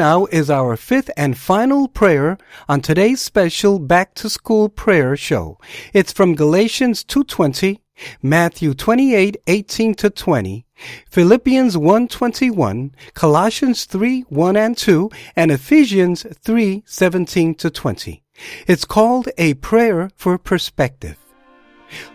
Now 0.00 0.24
is 0.32 0.48
our 0.48 0.78
fifth 0.78 1.10
and 1.14 1.36
final 1.36 1.86
prayer 1.86 2.38
on 2.70 2.80
today's 2.80 3.20
special 3.20 3.78
back 3.78 4.14
to 4.14 4.30
school 4.30 4.70
prayer 4.70 5.14
show. 5.14 5.58
It's 5.92 6.10
from 6.10 6.34
Galatians 6.34 7.04
2:20, 7.04 7.80
Matthew 8.22 8.72
28:18 8.72 9.94
to 9.96 10.08
20, 10.08 10.64
Philippians 11.10 11.76
1:21, 11.76 12.94
Colossians 13.12 13.84
3:1 13.84 14.56
and 14.56 14.74
2, 14.74 15.10
and 15.36 15.50
Ephesians 15.52 16.24
3:17 16.42 17.54
to 17.56 17.68
20. 17.68 18.22
It's 18.66 18.86
called 18.86 19.28
a 19.36 19.52
prayer 19.52 20.10
for 20.16 20.38
perspective. 20.38 21.18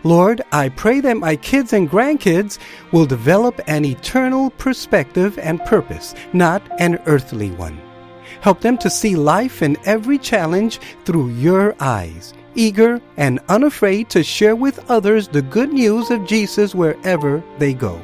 Lord, 0.04 0.42
I 0.52 0.68
pray 0.70 1.00
that 1.00 1.16
my 1.16 1.36
kids 1.36 1.72
and 1.72 1.90
grandkids 1.90 2.58
will 2.92 3.06
develop 3.06 3.60
an 3.66 3.84
eternal 3.84 4.50
perspective 4.50 5.38
and 5.38 5.64
purpose, 5.64 6.14
not 6.32 6.62
an 6.80 7.00
earthly 7.06 7.50
one. 7.52 7.80
Help 8.40 8.60
them 8.60 8.78
to 8.78 8.90
see 8.90 9.16
life 9.16 9.62
and 9.62 9.76
every 9.84 10.18
challenge 10.18 10.78
through 11.04 11.30
your 11.30 11.74
eyes, 11.80 12.34
eager 12.54 13.00
and 13.16 13.40
unafraid 13.48 14.08
to 14.10 14.22
share 14.22 14.56
with 14.56 14.88
others 14.90 15.28
the 15.28 15.42
good 15.42 15.72
news 15.72 16.10
of 16.10 16.26
Jesus 16.26 16.74
wherever 16.74 17.42
they 17.58 17.74
go. 17.74 18.00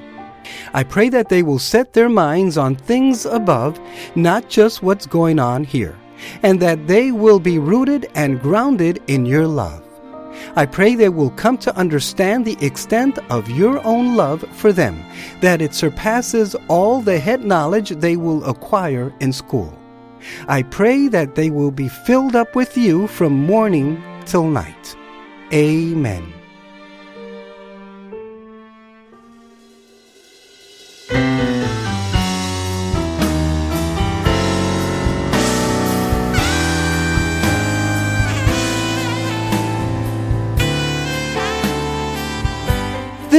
I 0.74 0.82
pray 0.82 1.08
that 1.10 1.28
they 1.28 1.42
will 1.42 1.58
set 1.58 1.92
their 1.92 2.08
minds 2.08 2.58
on 2.58 2.74
things 2.74 3.26
above, 3.26 3.78
not 4.14 4.48
just 4.48 4.82
what's 4.82 5.06
going 5.06 5.38
on 5.38 5.64
here, 5.64 5.96
and 6.42 6.60
that 6.60 6.86
they 6.86 7.12
will 7.12 7.38
be 7.38 7.58
rooted 7.58 8.10
and 8.14 8.40
grounded 8.40 9.02
in 9.06 9.26
your 9.26 9.46
love. 9.46 9.84
I 10.56 10.66
pray 10.66 10.94
they 10.94 11.08
will 11.08 11.30
come 11.30 11.58
to 11.58 11.76
understand 11.76 12.44
the 12.44 12.64
extent 12.64 13.18
of 13.30 13.50
your 13.50 13.84
own 13.84 14.16
love 14.16 14.44
for 14.52 14.72
them, 14.72 15.02
that 15.40 15.62
it 15.62 15.74
surpasses 15.74 16.54
all 16.68 17.00
the 17.00 17.18
head 17.18 17.44
knowledge 17.44 17.90
they 17.90 18.16
will 18.16 18.44
acquire 18.44 19.12
in 19.20 19.32
school. 19.32 19.78
I 20.48 20.62
pray 20.62 21.08
that 21.08 21.34
they 21.34 21.50
will 21.50 21.72
be 21.72 21.88
filled 21.88 22.36
up 22.36 22.54
with 22.54 22.76
you 22.76 23.06
from 23.08 23.32
morning 23.32 24.02
till 24.24 24.46
night. 24.46 24.96
Amen. 25.52 26.41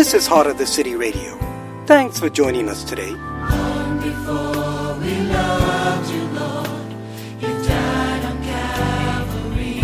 This 0.03 0.15
is 0.15 0.27
Heart 0.27 0.47
of 0.47 0.57
the 0.57 0.65
City 0.65 0.95
Radio. 0.95 1.37
Thanks 1.85 2.19
for 2.19 2.29
joining 2.29 2.67
us 2.67 2.83
today. 2.83 3.11
Long 3.11 4.01
before 4.01 4.99
we 4.99 5.15
loved 5.31 6.09
you, 6.11 6.23
Lord, 6.37 6.91
you 7.39 7.47
died 7.65 8.25
on 8.25 8.43
Calvary. 8.43 9.75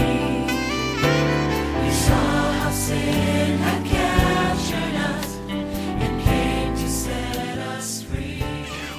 You 1.86 1.92
saw 1.94 2.52
how 2.52 2.70
sin 2.70 3.60
had 3.60 3.86
captured 3.86 4.96
us 5.08 5.38
and 5.48 6.22
came 6.22 6.76
to 6.76 6.90
set 6.90 7.58
us 7.70 8.04
free. 8.04 8.44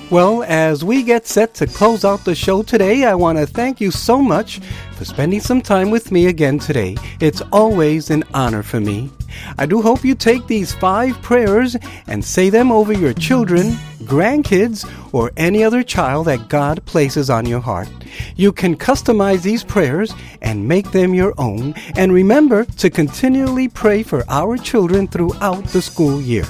Well, 0.09 0.43
as 0.45 0.83
we 0.83 1.03
get 1.03 1.27
set 1.27 1.53
to 1.57 1.67
close 1.67 2.03
out 2.03 2.25
the 2.25 2.35
show 2.35 2.63
today, 2.63 3.05
I 3.05 3.15
want 3.15 3.37
to 3.37 3.45
thank 3.45 3.79
you 3.79 3.91
so 3.91 4.23
much 4.23 4.61
for 4.97 5.05
spending 5.05 5.41
some 5.41 5.61
time 5.61 5.91
with 5.91 6.13
me 6.13 6.29
again 6.29 6.59
today. 6.59 6.97
It's 7.21 7.43
always 7.53 8.09
an 8.09 8.25
honor 8.33 8.63
for 8.63 8.81
me. 8.81 9.11
I 9.59 9.67
do 9.67 9.83
hope 9.83 10.05
you 10.05 10.15
take 10.15 10.47
these 10.47 10.73
five 10.75 11.21
prayers 11.23 11.77
and 12.07 12.25
say 12.25 12.51
them 12.51 12.71
over 12.73 12.93
your 12.93 13.15
children, 13.15 13.73
grandkids, 14.03 14.85
or 15.13 15.33
any 15.37 15.65
other 15.65 15.83
child 15.83 16.27
that 16.27 16.49
God 16.49 16.85
places 16.87 17.31
on 17.31 17.47
your 17.47 17.61
heart. 17.61 17.89
You 18.37 18.53
can 18.53 18.77
customize 18.77 19.43
these 19.43 19.65
prayers 19.65 20.13
and 20.43 20.67
make 20.67 20.91
them 20.91 21.15
your 21.15 21.35
own. 21.39 21.75
And 21.97 22.13
remember 22.13 22.65
to 22.65 22.91
continually 22.91 23.69
pray 23.69 24.03
for 24.03 24.25
our 24.29 24.57
children 24.57 25.07
throughout 25.09 25.65
the 25.67 25.83
school 25.83 26.21
year. 26.21 26.47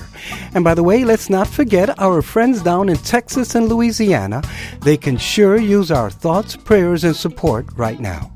And 0.54 0.64
by 0.64 0.74
the 0.74 0.82
way, 0.82 1.04
let's 1.04 1.30
not 1.30 1.48
forget 1.48 1.98
our 1.98 2.22
friends 2.22 2.62
down 2.62 2.88
in 2.88 2.96
Texas 2.96 3.54
and 3.54 3.68
Louisiana. 3.68 4.42
They 4.82 4.96
can 4.96 5.16
sure 5.16 5.56
use 5.56 5.90
our 5.90 6.10
thoughts, 6.10 6.56
prayers, 6.56 7.04
and 7.04 7.16
support 7.16 7.66
right 7.76 8.00
now. 8.00 8.32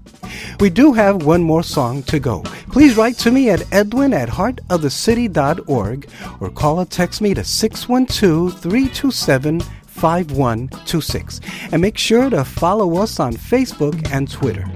We 0.61 0.71
do 0.71 0.93
have 0.93 1.25
one 1.25 1.43
more 1.43 1.63
song 1.63 2.03
to 2.05 2.19
go. 2.19 2.43
Please 2.73 2.97
write 2.97 3.19
to 3.19 3.31
me 3.31 3.51
at 3.51 3.63
edwin 3.73 4.13
at 4.13 4.29
heartofthecity.org 4.29 6.09
or 6.41 6.51
call 6.51 6.81
or 6.81 6.85
text 6.85 7.21
me 7.21 7.35
to 7.35 7.45
612 7.45 8.61
327 8.61 9.61
5126. 9.61 11.41
And 11.73 11.81
make 11.81 11.97
sure 11.99 12.29
to 12.31 12.45
follow 12.45 12.97
us 12.97 13.21
on 13.21 13.35
Facebook 13.35 14.11
and 14.13 14.31
Twitter. 14.31 14.67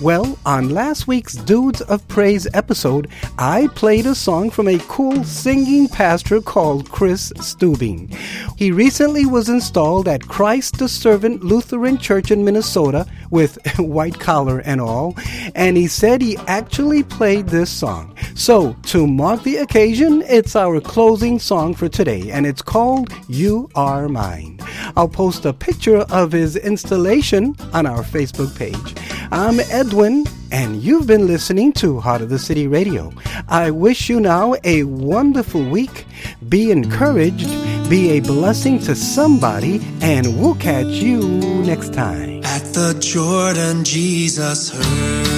Well, 0.00 0.38
on 0.46 0.70
last 0.70 1.06
week's 1.06 1.34
Dudes 1.34 1.82
of 1.82 2.08
Praise 2.08 2.48
episode, 2.54 3.08
I 3.38 3.68
played 3.74 4.06
a 4.06 4.14
song 4.14 4.48
from 4.48 4.66
a 4.66 4.78
cool 4.88 5.24
singing 5.24 5.88
pastor 5.88 6.40
called 6.40 6.90
Chris 6.90 7.30
Stubing. 7.36 8.10
He 8.56 8.72
recently 8.72 9.26
was 9.26 9.50
installed 9.50 10.08
at 10.08 10.26
Christ 10.26 10.78
the 10.78 10.88
Servant 10.88 11.44
Lutheran 11.44 11.98
Church 11.98 12.30
in 12.30 12.46
Minnesota 12.46 13.06
with 13.28 13.58
white 13.78 14.18
collar 14.18 14.60
and 14.60 14.80
all, 14.80 15.16
and 15.54 15.76
he 15.76 15.86
said 15.86 16.22
he 16.22 16.38
actually 16.46 17.02
played 17.02 17.48
this 17.48 17.68
song. 17.68 18.16
So, 18.34 18.74
to 18.84 19.06
mark 19.06 19.42
the 19.42 19.58
occasion, 19.58 20.22
it's 20.26 20.56
our 20.56 20.80
closing 20.80 21.38
song 21.38 21.74
for 21.74 21.90
today, 21.90 22.30
and 22.30 22.46
it's 22.46 22.62
called 22.62 23.12
You 23.28 23.68
Are 23.74 24.08
Mine. 24.08 24.59
I'll 24.96 25.08
post 25.08 25.44
a 25.44 25.52
picture 25.52 25.98
of 26.10 26.32
his 26.32 26.56
installation 26.56 27.56
on 27.72 27.86
our 27.86 28.02
Facebook 28.02 28.56
page. 28.56 28.94
I'm 29.32 29.60
Edwin, 29.60 30.24
and 30.50 30.82
you've 30.82 31.06
been 31.06 31.26
listening 31.26 31.72
to 31.74 32.00
Heart 32.00 32.22
of 32.22 32.28
the 32.28 32.38
City 32.38 32.66
Radio. 32.66 33.12
I 33.48 33.70
wish 33.70 34.08
you 34.08 34.20
now 34.20 34.54
a 34.64 34.84
wonderful 34.84 35.62
week. 35.62 36.06
Be 36.48 36.70
encouraged, 36.70 37.48
be 37.88 38.10
a 38.10 38.20
blessing 38.20 38.78
to 38.80 38.94
somebody, 38.94 39.80
and 40.00 40.40
we'll 40.40 40.56
catch 40.56 40.86
you 40.86 41.20
next 41.64 41.94
time. 41.94 42.42
At 42.44 42.64
the 42.74 42.96
Jordan, 43.00 43.84
Jesus 43.84 44.70
heard 44.70 45.30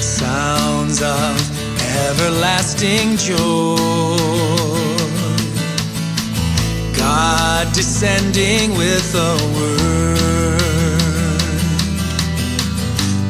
sounds 0.00 1.02
of 1.02 1.56
everlasting 1.96 3.16
joy. 3.16 4.35
God 7.06 7.72
descending 7.72 8.74
with 8.76 9.14
a 9.14 9.34
word, 9.54 10.58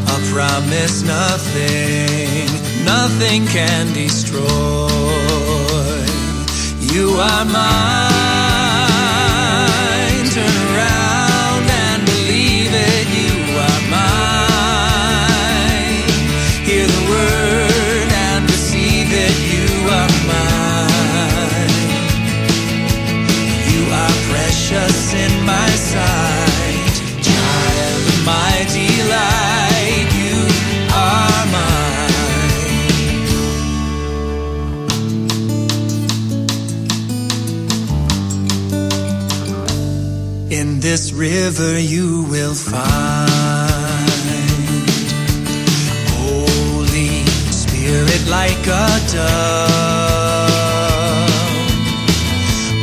a 0.08 0.18
promise 0.32 1.02
nothing, 1.02 2.46
nothing 2.86 3.44
can 3.48 3.92
destroy. 3.92 4.46
You 6.94 7.18
are 7.20 7.44
mine. 7.44 8.55
This 40.90 41.12
river 41.12 41.76
you 41.80 42.22
will 42.30 42.54
find. 42.54 42.78
Holy 46.14 47.26
Spirit 47.50 48.22
like 48.28 48.64
a 48.84 48.86
dove 49.10 49.66